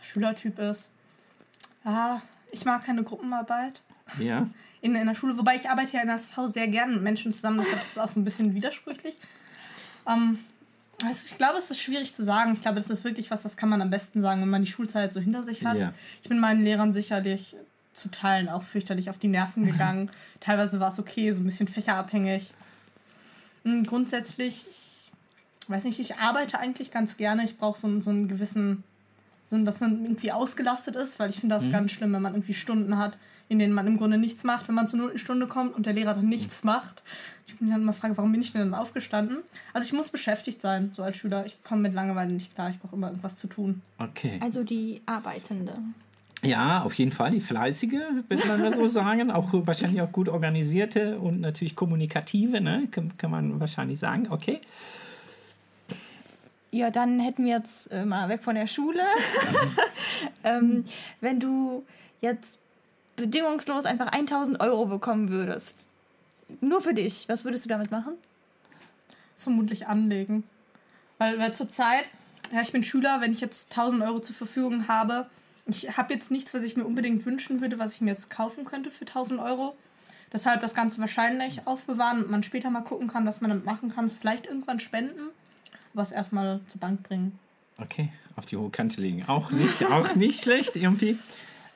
[0.00, 0.88] Schülertyp ist.
[1.82, 2.20] Ah,
[2.52, 3.82] ich mag keine Gruppenarbeit
[4.18, 4.48] ja,
[4.80, 7.32] in, in der Schule, wobei ich arbeite ja in der SV sehr gern mit Menschen
[7.32, 9.16] zusammen, deshalb ist es auch so ein bisschen widersprüchlich.
[10.08, 10.38] Ähm,
[11.02, 12.52] also ich glaube, es ist schwierig zu sagen.
[12.54, 14.70] Ich glaube, das ist wirklich was, das kann man am besten sagen, wenn man die
[14.70, 15.76] Schulzeit so hinter sich hat.
[15.76, 15.92] Ja.
[16.22, 17.56] Ich bin meinen Lehrern sicherlich
[17.92, 20.10] zu Teilen auch fürchterlich auf die Nerven gegangen.
[20.40, 22.50] Teilweise war es okay, so ein bisschen fächerabhängig.
[23.64, 24.66] Und grundsätzlich,
[25.62, 27.44] ich weiß nicht, ich arbeite eigentlich ganz gerne.
[27.44, 28.84] Ich brauche so, einen- so einen gewissen,
[29.48, 32.54] so, dass man irgendwie ausgelastet ist, weil ich finde das ganz schlimm, wenn man irgendwie
[32.54, 33.16] Stunden hat,
[33.48, 35.92] in denen man im Grunde nichts macht, wenn man zur nullten Stunde kommt und der
[35.92, 37.02] Lehrer dann nichts macht.
[37.46, 39.38] Ich bin dann immer frage, warum bin ich denn dann aufgestanden?
[39.72, 41.44] Also ich muss beschäftigt sein, so als Schüler.
[41.46, 42.70] Ich komme mit Langeweile nicht klar.
[42.70, 43.82] Ich brauche immer irgendwas zu tun.
[43.98, 44.38] okay.
[44.40, 45.74] Also die Arbeitende.
[46.42, 49.30] Ja, auf jeden Fall die fleißige, würde man mal so sagen.
[49.30, 52.88] Auch wahrscheinlich auch gut organisierte und natürlich kommunikative, ne?
[52.90, 54.26] kann, kann man wahrscheinlich sagen.
[54.30, 54.60] Okay.
[56.70, 59.00] Ja, dann hätten wir jetzt äh, mal weg von der Schule.
[60.44, 60.84] ähm,
[61.20, 61.84] wenn du
[62.20, 62.58] jetzt
[63.16, 65.76] bedingungslos einfach 1000 Euro bekommen würdest,
[66.60, 68.14] nur für dich, was würdest du damit machen?
[69.36, 70.44] Vermutlich anlegen.
[71.18, 72.04] Weil, weil zurzeit,
[72.52, 75.26] ja, ich bin Schüler, wenn ich jetzt 1000 Euro zur Verfügung habe,
[75.66, 78.64] ich habe jetzt nichts, was ich mir unbedingt wünschen würde, was ich mir jetzt kaufen
[78.64, 79.74] könnte für 1000 Euro.
[80.32, 83.94] Deshalb das Ganze wahrscheinlich aufbewahren und man später mal gucken kann, was man damit machen
[83.94, 84.10] kann.
[84.10, 85.30] Vielleicht irgendwann spenden,
[85.94, 87.38] was erstmal zur Bank bringen.
[87.78, 89.24] Okay, auf die hohe Kante legen.
[89.26, 91.18] Auch nicht, auch nicht schlecht irgendwie.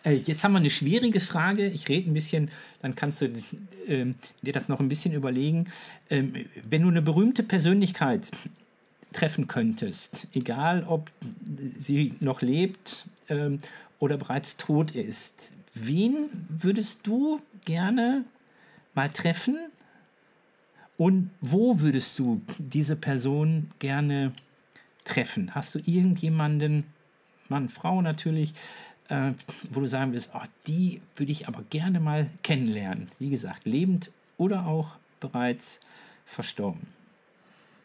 [0.09, 1.66] Äh, jetzt haben wir eine schwierige Frage.
[1.66, 3.31] Ich rede ein bisschen, dann kannst du
[3.87, 5.66] ähm, dir das noch ein bisschen überlegen.
[6.11, 8.31] Ähm, wenn du eine berühmte Persönlichkeit
[9.12, 11.11] treffen könntest, egal ob
[11.79, 13.61] sie noch lebt ähm,
[13.99, 18.25] oder bereits tot ist, wen würdest du gerne
[18.94, 19.57] mal treffen
[20.97, 24.33] und wo würdest du diese Person gerne
[25.05, 25.55] treffen?
[25.55, 26.85] Hast du irgendjemanden,
[27.49, 28.53] Mann, Frau natürlich,
[29.09, 29.33] äh,
[29.71, 33.09] wo du sagen willst, oh, die würde ich aber gerne mal kennenlernen?
[33.18, 34.90] Wie gesagt, lebend oder auch
[35.21, 35.81] bereits
[36.27, 36.87] verstorben.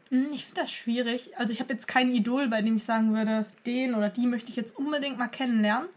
[0.10, 1.32] Hm, Ich finde das schwierig.
[1.38, 4.50] Also ich habe jetzt kein Idol, bei dem ich sagen würde, den oder die möchte
[4.50, 5.88] ich jetzt unbedingt mal kennenlernen.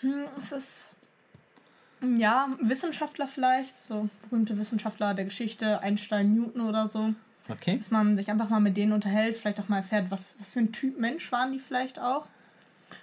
[0.00, 0.90] Hm, Es ist
[2.16, 7.12] ja Wissenschaftler vielleicht, so berühmte Wissenschaftler der Geschichte, Einstein, Newton oder so,
[7.48, 7.76] Okay?
[7.78, 10.60] dass man sich einfach mal mit denen unterhält, vielleicht auch mal erfährt, was, was für
[10.60, 12.26] ein Typ Mensch waren die vielleicht auch.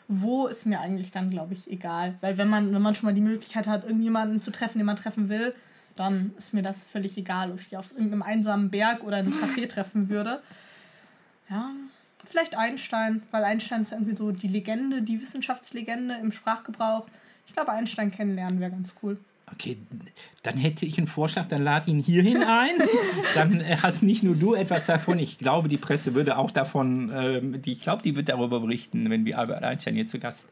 [0.08, 2.16] Wo ist mir eigentlich dann, glaube ich, egal.
[2.22, 4.98] Weil wenn man, wenn man schon mal die Möglichkeit hat, irgendjemanden zu treffen, den man
[4.98, 5.54] treffen will,
[5.96, 9.28] dann ist mir das völlig egal, ob ich die auf irgendeinem einsamen Berg oder in
[9.28, 10.42] einem Café treffen würde.
[11.50, 11.72] Ja,
[12.24, 17.08] vielleicht Einstein, weil Einstein ist ja irgendwie so die Legende, die Wissenschaftslegende im Sprachgebrauch.
[17.48, 19.18] Ich glaube, Einstein kennenlernen wäre ganz cool.
[19.52, 19.78] Okay,
[20.44, 22.76] dann hätte ich einen Vorschlag, dann lad ihn hierhin ein.
[23.36, 25.20] Dann äh, hast nicht nur du etwas davon.
[25.20, 29.10] Ich glaube, die Presse würde auch davon, ähm, die, ich glaube, die wird darüber berichten,
[29.10, 30.50] wenn wir Albert Einstein hier zu Gast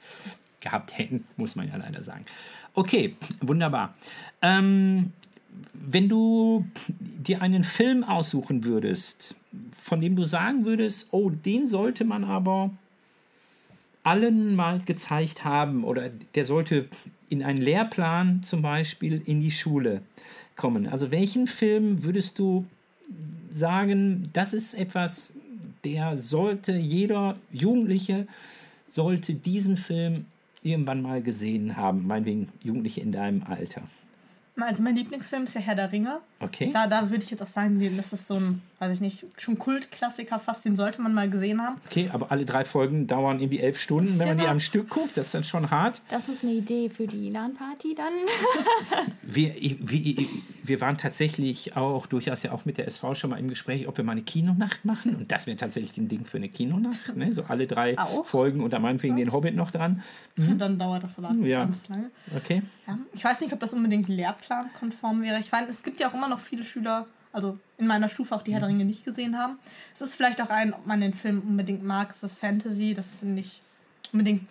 [0.61, 2.25] gehabt hätten, muss man ja leider sagen.
[2.75, 3.93] Okay, wunderbar.
[4.41, 5.11] Ähm,
[5.73, 6.65] wenn du
[6.99, 9.35] dir einen Film aussuchen würdest,
[9.79, 12.71] von dem du sagen würdest, oh, den sollte man aber
[14.03, 16.87] allen mal gezeigt haben oder der sollte
[17.29, 20.01] in einen Lehrplan zum Beispiel in die Schule
[20.55, 20.87] kommen.
[20.87, 22.65] Also welchen Film würdest du
[23.51, 25.33] sagen, das ist etwas,
[25.83, 28.27] der sollte jeder Jugendliche
[28.91, 30.25] sollte diesen Film
[30.61, 33.81] irgendwann mal gesehen haben, meinetwegen Jugendliche in deinem Alter.
[34.55, 36.19] Also mein Lieblingsfilm ist ja Herr der Ringe.
[36.39, 36.69] Okay?
[36.71, 39.57] Da, da würde ich jetzt auch sagen, das ist so ein, weiß ich nicht, schon
[39.57, 41.75] Kultklassiker fast, den sollte man mal gesehen haben.
[41.89, 44.51] Okay, aber alle drei Folgen dauern irgendwie elf Stunden, wenn man die Genau.
[44.51, 45.15] am Stück guckt.
[45.15, 46.01] Das ist dann schon hart.
[46.09, 48.13] Das ist eine Idee für die LAN-Party dann.
[49.25, 50.27] Wir, wir,
[50.63, 53.97] wir waren tatsächlich auch durchaus ja auch mit der SV schon mal im Gespräch, ob
[53.97, 55.15] wir mal eine Kinonacht machen.
[55.15, 57.15] Und das wäre tatsächlich ein Ding für eine Kinonacht.
[57.15, 57.33] Ne?
[57.33, 58.25] So alle drei Auch?
[58.25, 60.03] Folgen und da meinetwegen den Hobbit noch dran.
[60.35, 61.45] Dann dauert das aber Mhm.
[61.45, 61.59] Ja.
[61.63, 62.11] ganz lange.
[62.35, 62.61] Okay.
[62.85, 62.99] Ja.
[63.13, 65.39] Ich weiß nicht, ob das unbedingt lehrplankonform wäre.
[65.39, 68.43] Ich meine, es gibt ja auch immer noch viele Schüler, also in meiner Stufe auch,
[68.43, 69.57] die Herr der Ringe nicht gesehen haben.
[69.93, 72.11] Es ist vielleicht auch ein, ob man den Film unbedingt mag.
[72.11, 73.61] Es ist Fantasy, das ist nicht
[74.13, 74.47] unbedingt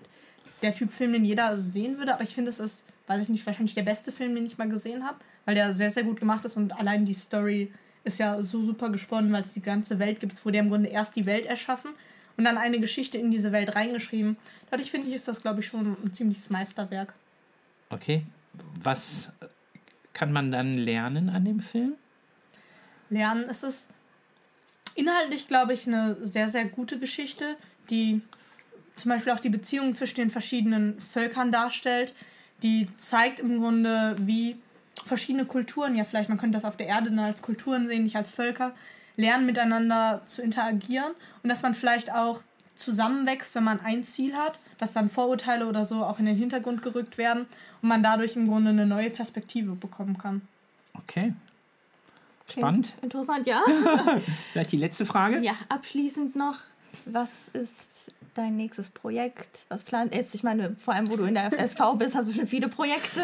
[0.61, 2.12] der Typ Film, den jeder sehen würde.
[2.12, 4.68] Aber ich finde, es ist, weiß ich nicht, wahrscheinlich der beste Film, den ich mal
[4.68, 7.73] gesehen habe, weil der sehr, sehr gut gemacht ist und allein die Story
[8.05, 10.45] ist ja so super gesponnen, weil es die ganze Welt gibt.
[10.45, 11.92] Wurde ja im Grunde erst die Welt erschaffen
[12.37, 14.37] und dann eine Geschichte in diese Welt reingeschrieben.
[14.71, 17.14] Dadurch finde ich, ist das, glaube ich, schon ein ziemliches Meisterwerk.
[17.90, 18.25] Okay.
[18.83, 19.33] Was
[20.12, 21.95] kann man dann lernen an dem Film?
[23.12, 23.88] Lernen, es ist
[24.94, 27.57] inhaltlich, glaube ich, eine sehr, sehr gute Geschichte,
[27.90, 28.20] die
[28.96, 32.14] zum Beispiel auch die Beziehungen zwischen den verschiedenen Völkern darstellt.
[32.62, 34.57] Die zeigt im Grunde, wie
[35.05, 38.16] verschiedene Kulturen, ja vielleicht, man könnte das auf der Erde dann als Kulturen sehen, nicht
[38.16, 38.72] als Völker,
[39.16, 42.40] lernen miteinander zu interagieren und dass man vielleicht auch
[42.77, 46.83] zusammenwächst, wenn man ein Ziel hat, dass dann Vorurteile oder so auch in den Hintergrund
[46.83, 47.46] gerückt werden
[47.81, 50.42] und man dadurch im Grunde eine neue Perspektive bekommen kann.
[50.94, 51.35] Okay.
[52.48, 52.92] Spannend.
[52.96, 53.05] Okay.
[53.05, 53.62] Interessant, ja.
[54.52, 55.40] Vielleicht die letzte Frage?
[55.40, 56.57] ja, abschließend noch,
[57.07, 59.66] was ist dein nächstes Projekt?
[59.68, 60.35] Was plant jetzt?
[60.35, 63.22] Ich meine, vor allem, wo du in der FSV bist, hast du bestimmt viele Projekte.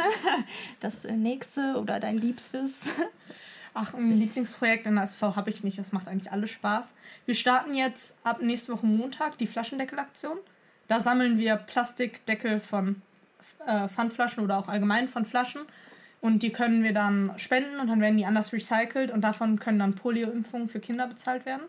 [0.81, 2.87] Das nächste oder dein Liebstes?
[3.74, 5.78] Ach, ein Lieblingsprojekt in der SV habe ich nicht.
[5.78, 6.94] Das macht eigentlich alles Spaß.
[7.26, 10.38] Wir starten jetzt ab nächste Woche Montag die Flaschendeckelaktion.
[10.88, 13.02] Da sammeln wir Plastikdeckel von
[13.66, 15.62] äh, Pfandflaschen oder auch allgemein von Flaschen.
[16.20, 19.78] Und die können wir dann spenden und dann werden die anders recycelt und davon können
[19.78, 21.62] dann Polioimpfungen für Kinder bezahlt werden.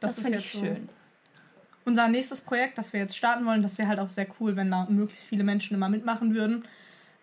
[0.00, 0.88] Das, finde ich so schön.
[1.84, 4.70] unser nächstes Projekt, das wir jetzt starten wollen, das wäre halt auch sehr cool, wenn
[4.70, 6.64] da möglichst viele Menschen immer mitmachen würden.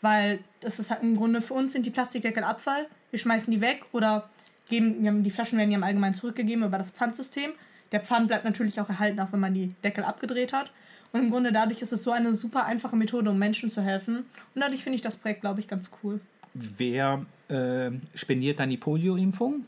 [0.02, 2.88] Weil das ist halt im Grunde für uns sind die Plastikdeckel Abfall.
[3.12, 4.30] Wir schmeißen die weg oder
[4.70, 7.52] geben, die Flaschen werden ja im Allgemeinen zurückgegeben über das Pfandsystem.
[7.92, 10.72] Der Pfand bleibt natürlich auch erhalten, auch wenn man die Deckel abgedreht hat.
[11.12, 14.26] Und im Grunde dadurch ist es so eine super einfache Methode, um Menschen zu helfen.
[14.54, 16.20] Und dadurch finde ich das Projekt, glaube ich, ganz cool.
[16.54, 19.66] Wer äh, spendiert dann die Polio-Impfung?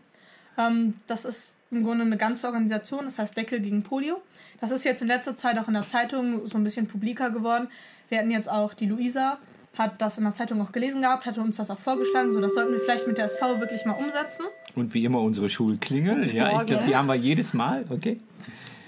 [0.57, 4.21] Ähm, das ist im Grunde eine ganze Organisation, das heißt Deckel gegen Polio.
[4.59, 7.69] Das ist jetzt in letzter Zeit auch in der Zeitung so ein bisschen publiker geworden.
[8.09, 9.37] Wir hatten jetzt auch die Luisa,
[9.77, 12.53] hat das in der Zeitung auch gelesen gehabt, hatte uns das auch vorgeschlagen, so das
[12.53, 14.45] sollten wir vielleicht mit der SV wirklich mal umsetzen.
[14.75, 16.33] Und wie immer unsere Schulklingel.
[16.35, 17.85] Ja, ich glaube, die haben wir jedes Mal.
[17.89, 18.19] Okay.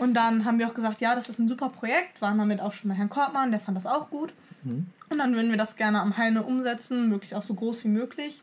[0.03, 2.73] Und dann haben wir auch gesagt, ja, das ist ein super Projekt, waren damit auch
[2.73, 4.33] schon bei Herrn Kortmann, der fand das auch gut.
[4.65, 8.41] Und dann würden wir das gerne am Heine umsetzen, möglichst auch so groß wie möglich.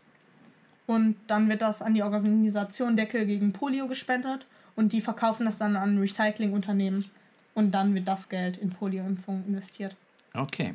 [0.86, 5.58] Und dann wird das an die Organisation Deckel gegen Polio gespendet und die verkaufen das
[5.58, 7.10] dann an Recyclingunternehmen.
[7.52, 9.94] Und dann wird das Geld in Polioimpfungen investiert.
[10.32, 10.74] Okay.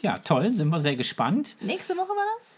[0.00, 0.54] Ja, toll.
[0.54, 1.56] Sind wir sehr gespannt.
[1.62, 2.56] Nächste Woche war das?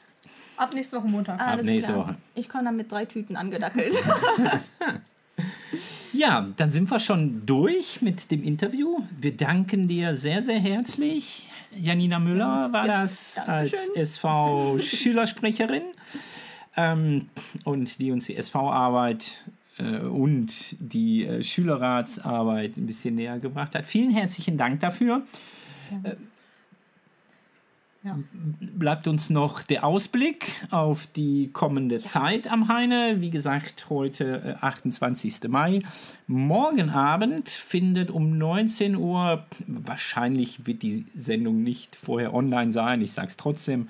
[0.57, 1.41] Ab nächste Woche Montag.
[1.41, 2.09] Alles nächste klar.
[2.09, 2.17] Woche.
[2.35, 3.95] Ich komme dann mit drei Tüten angedackelt.
[6.13, 9.01] Ja, dann sind wir schon durch mit dem Interview.
[9.21, 11.51] Wir danken dir sehr, sehr herzlich.
[11.77, 15.83] Janina Müller war das als SV-Schülersprecherin
[16.77, 17.29] ähm,
[17.65, 19.45] und die uns die SV-Arbeit
[19.79, 23.87] äh, und die äh, Schülerratsarbeit ein bisschen näher gebracht hat.
[23.87, 25.23] Vielen herzlichen Dank dafür.
[26.05, 26.13] Ja.
[28.61, 33.17] Bleibt uns noch der Ausblick auf die kommende Zeit am Heine.
[33.21, 35.49] Wie gesagt, heute äh, 28.
[35.49, 35.81] Mai.
[36.27, 43.13] Morgen Abend findet um 19 Uhr, wahrscheinlich wird die Sendung nicht vorher online sein, ich
[43.13, 43.89] sage es trotzdem,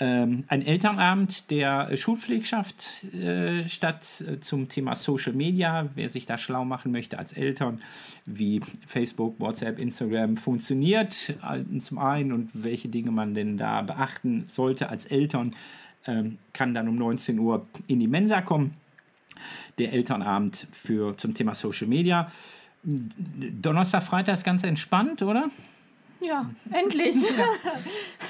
[0.00, 5.90] ähm, ein Elternabend der Schulpflegschaft äh, statt äh, zum Thema Social Media.
[5.94, 7.82] Wer sich da schlau machen möchte als Eltern,
[8.24, 14.46] wie Facebook, WhatsApp, Instagram funktioniert, äh, zum einen und welche Dinge man denn da beachten
[14.48, 15.54] sollte als Eltern,
[16.06, 18.74] ähm, kann dann um 19 Uhr in die Mensa kommen.
[19.78, 22.30] Der Elternabend für, zum Thema Social Media.
[22.82, 25.50] Donnerstag, Freitag ist ganz entspannt, oder?
[26.20, 27.16] Ja, endlich.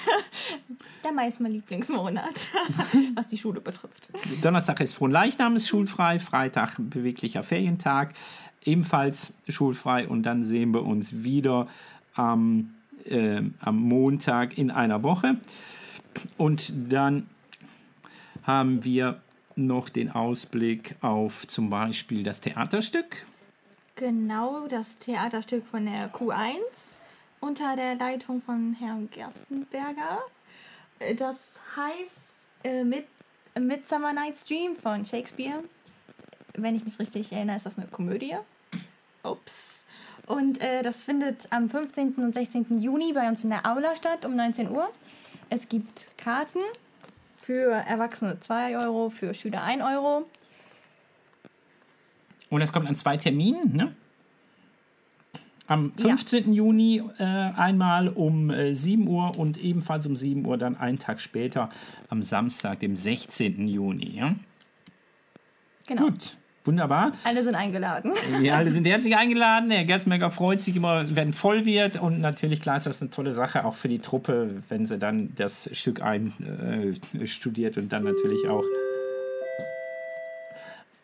[1.05, 2.49] Der Mai ist mein Lieblingsmonat,
[3.15, 4.11] was die Schule betrifft.
[4.43, 8.15] Donnerstag ist Fronleichnam ist schulfrei, Freitag beweglicher Ferientag,
[8.65, 11.69] ebenfalls schulfrei und dann sehen wir uns wieder
[12.15, 12.75] am,
[13.07, 15.39] äh, am Montag in einer Woche.
[16.37, 17.27] Und dann
[18.43, 19.21] haben wir
[19.57, 23.25] noch den Ausblick auf zum Beispiel das Theaterstück.
[23.97, 26.57] Genau, das Theaterstück von der Q1
[27.41, 30.21] unter der Leitung von Herrn Gerstenberger.
[31.17, 31.37] Das
[31.77, 32.21] heißt
[32.65, 33.07] äh, mit
[33.59, 35.65] Midsummer Night's Dream von Shakespeare.
[36.55, 38.37] Wenn ich mich richtig erinnere, ist das eine Komödie.
[39.23, 39.85] Ups.
[40.27, 42.15] Und äh, das findet am 15.
[42.15, 42.81] und 16.
[42.81, 44.89] Juni bei uns in der Aula statt um 19 Uhr.
[45.49, 46.61] Es gibt Karten
[47.35, 50.27] für Erwachsene 2 Euro, für Schüler 1 Euro.
[52.51, 53.95] Und das kommt an zwei Terminen, ne?
[55.71, 56.09] Am Ja.
[56.09, 56.53] 15.
[56.53, 61.21] Juni äh, einmal um äh, 7 Uhr und ebenfalls um 7 Uhr dann einen Tag
[61.21, 61.71] später
[62.09, 63.69] am Samstag, dem 16.
[63.69, 64.17] Juni.
[64.17, 64.35] Ja?
[65.87, 66.07] Genau.
[66.07, 67.13] Gut, wunderbar.
[67.23, 68.11] Alle sind eingeladen.
[68.41, 69.71] Wir alle sind herzlich eingeladen.
[69.71, 72.03] Herr Gersmerger freut sich immer, wenn voll wird.
[72.03, 75.37] Und natürlich, klar, ist das eine tolle Sache auch für die Truppe, wenn sie dann
[75.37, 78.65] das Stück einstudiert äh, studiert und dann natürlich auch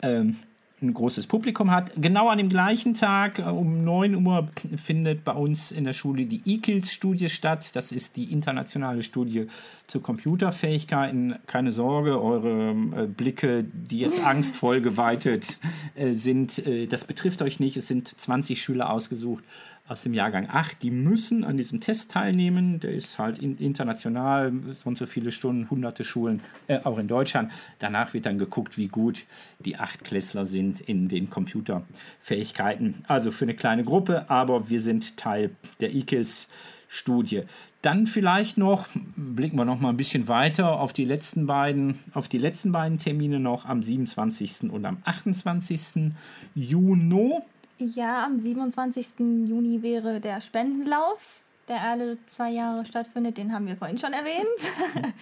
[0.02, 0.38] ähm,
[0.82, 1.92] ein großes Publikum hat.
[1.96, 6.26] Genau an dem gleichen Tag äh, um 9 Uhr findet bei uns in der Schule
[6.26, 7.74] die E-Kills-Studie statt.
[7.74, 9.46] Das ist die internationale Studie
[9.86, 11.36] zu Computerfähigkeiten.
[11.46, 15.58] Keine Sorge, eure äh, Blicke, die jetzt angstvoll geweitet
[15.94, 17.78] äh, sind, äh, das betrifft euch nicht.
[17.78, 19.44] Es sind 20 Schüler ausgesucht
[19.88, 22.80] aus dem Jahrgang 8, die müssen an diesem Test teilnehmen.
[22.80, 27.52] Der ist halt international, so und so viele Stunden, hunderte Schulen, äh, auch in Deutschland.
[27.78, 29.24] Danach wird dann geguckt, wie gut
[29.58, 33.04] die Achtklässler sind in den Computerfähigkeiten.
[33.06, 37.42] Also für eine kleine Gruppe, aber wir sind Teil der EKILS-Studie.
[37.82, 42.26] Dann vielleicht noch, blicken wir noch mal ein bisschen weiter auf die letzten beiden, auf
[42.26, 44.70] die letzten beiden Termine noch am 27.
[44.72, 46.12] und am 28.
[46.56, 47.34] Juni.
[47.78, 49.18] Ja, am 27.
[49.18, 53.36] Juni wäre der Spendenlauf, der alle zwei Jahre stattfindet.
[53.36, 54.46] Den haben wir vorhin schon erwähnt.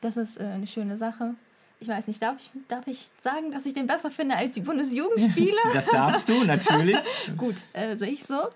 [0.00, 1.36] Das ist äh, eine schöne Sache.
[1.78, 4.60] Ich weiß nicht, darf ich, darf ich sagen, dass ich den besser finde als die
[4.60, 5.56] Bundesjugendspiele?
[5.74, 6.96] Das darfst du, natürlich.
[7.36, 8.48] Gut, äh, sehe ich so.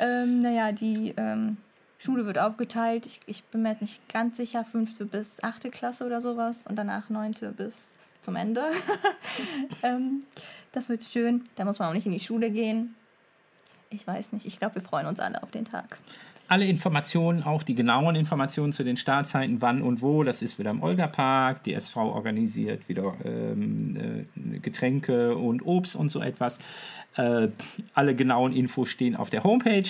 [0.00, 1.56] Ähm, naja, die ähm,
[1.98, 3.06] Schule wird aufgeteilt.
[3.06, 6.74] Ich, ich bin mir jetzt nicht ganz sicher, fünfte bis achte Klasse oder sowas und
[6.74, 8.64] danach neunte bis zum Ende.
[9.84, 10.24] ähm,
[10.72, 11.44] das wird schön.
[11.56, 12.94] Da muss man auch nicht in die Schule gehen.
[13.90, 14.46] Ich weiß nicht.
[14.46, 15.98] Ich glaube, wir freuen uns alle auf den Tag.
[16.48, 20.70] Alle Informationen, auch die genauen Informationen zu den Startzeiten, wann und wo, das ist wieder
[20.70, 21.62] im Olga-Park.
[21.64, 26.58] Die SV organisiert wieder ähm, äh, Getränke und Obst und so etwas.
[27.16, 27.48] Äh,
[27.94, 29.88] alle genauen Infos stehen auf der Homepage.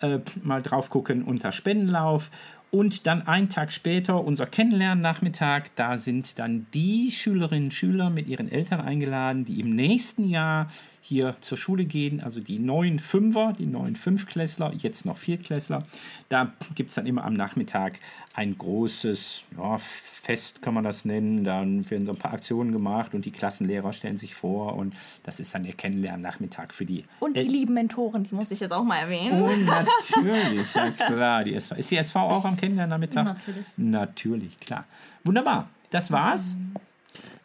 [0.00, 2.30] Äh, mal drauf gucken unter Spendenlauf.
[2.74, 5.76] Und dann einen Tag später unser Kennenlernen-Nachmittag.
[5.76, 10.66] Da sind dann die Schülerinnen und Schüler mit ihren Eltern eingeladen, die im nächsten Jahr
[11.06, 15.84] hier zur Schule gehen, also die neuen Fünfer, die neuen Fünfklässler, jetzt noch Viertklässler.
[16.30, 17.98] Da gibt es dann immer am Nachmittag
[18.32, 21.44] ein großes ja, Fest, kann man das nennen.
[21.44, 24.94] Dann werden so ein paar Aktionen gemacht und die Klassenlehrer stellen sich vor und
[25.24, 27.04] das ist dann der Kennenlernnachmittag für die.
[27.20, 29.42] Und die El lieben Mentoren, die muss ich jetzt auch mal erwähnen.
[29.42, 29.64] und
[30.16, 31.44] natürlich, ja klar.
[31.44, 31.74] Die SV.
[31.74, 33.24] Ist die SV auch am Kennenlernnachmittag?
[33.24, 33.64] Natürlich.
[33.76, 34.86] Natürlich, klar.
[35.22, 36.56] Wunderbar, das war's.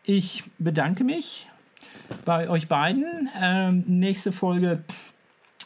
[0.05, 1.49] Ich bedanke mich
[2.26, 3.30] bei euch beiden.
[3.39, 4.84] Ähm, nächste Folge.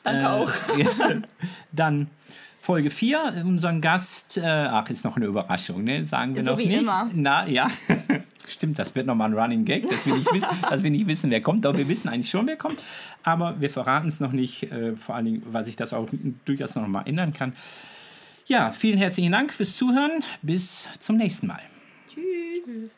[0.04, 0.52] Danke auch.
[0.78, 0.88] ja,
[1.72, 2.08] dann
[2.60, 3.44] Folge 4.
[3.46, 6.06] Unseren Gast, äh, ach, ist noch eine Überraschung, ne?
[6.06, 6.82] Sagen wir So noch wie nicht.
[6.82, 7.10] immer.
[7.14, 7.70] Na, ja.
[8.48, 11.30] Stimmt, das wird nochmal ein Running Gag, dass wir, nicht wissen, dass wir nicht wissen,
[11.30, 11.64] wer kommt.
[11.66, 12.84] Doch wir wissen eigentlich schon, wer kommt.
[13.24, 16.08] Aber wir verraten es noch nicht, äh, vor allen Dingen, weil sich das auch
[16.46, 17.54] durchaus noch mal ändern kann.
[18.46, 20.24] Ja, vielen herzlichen Dank fürs Zuhören.
[20.42, 21.62] Bis zum nächsten Mal.
[22.14, 22.98] Tschüss.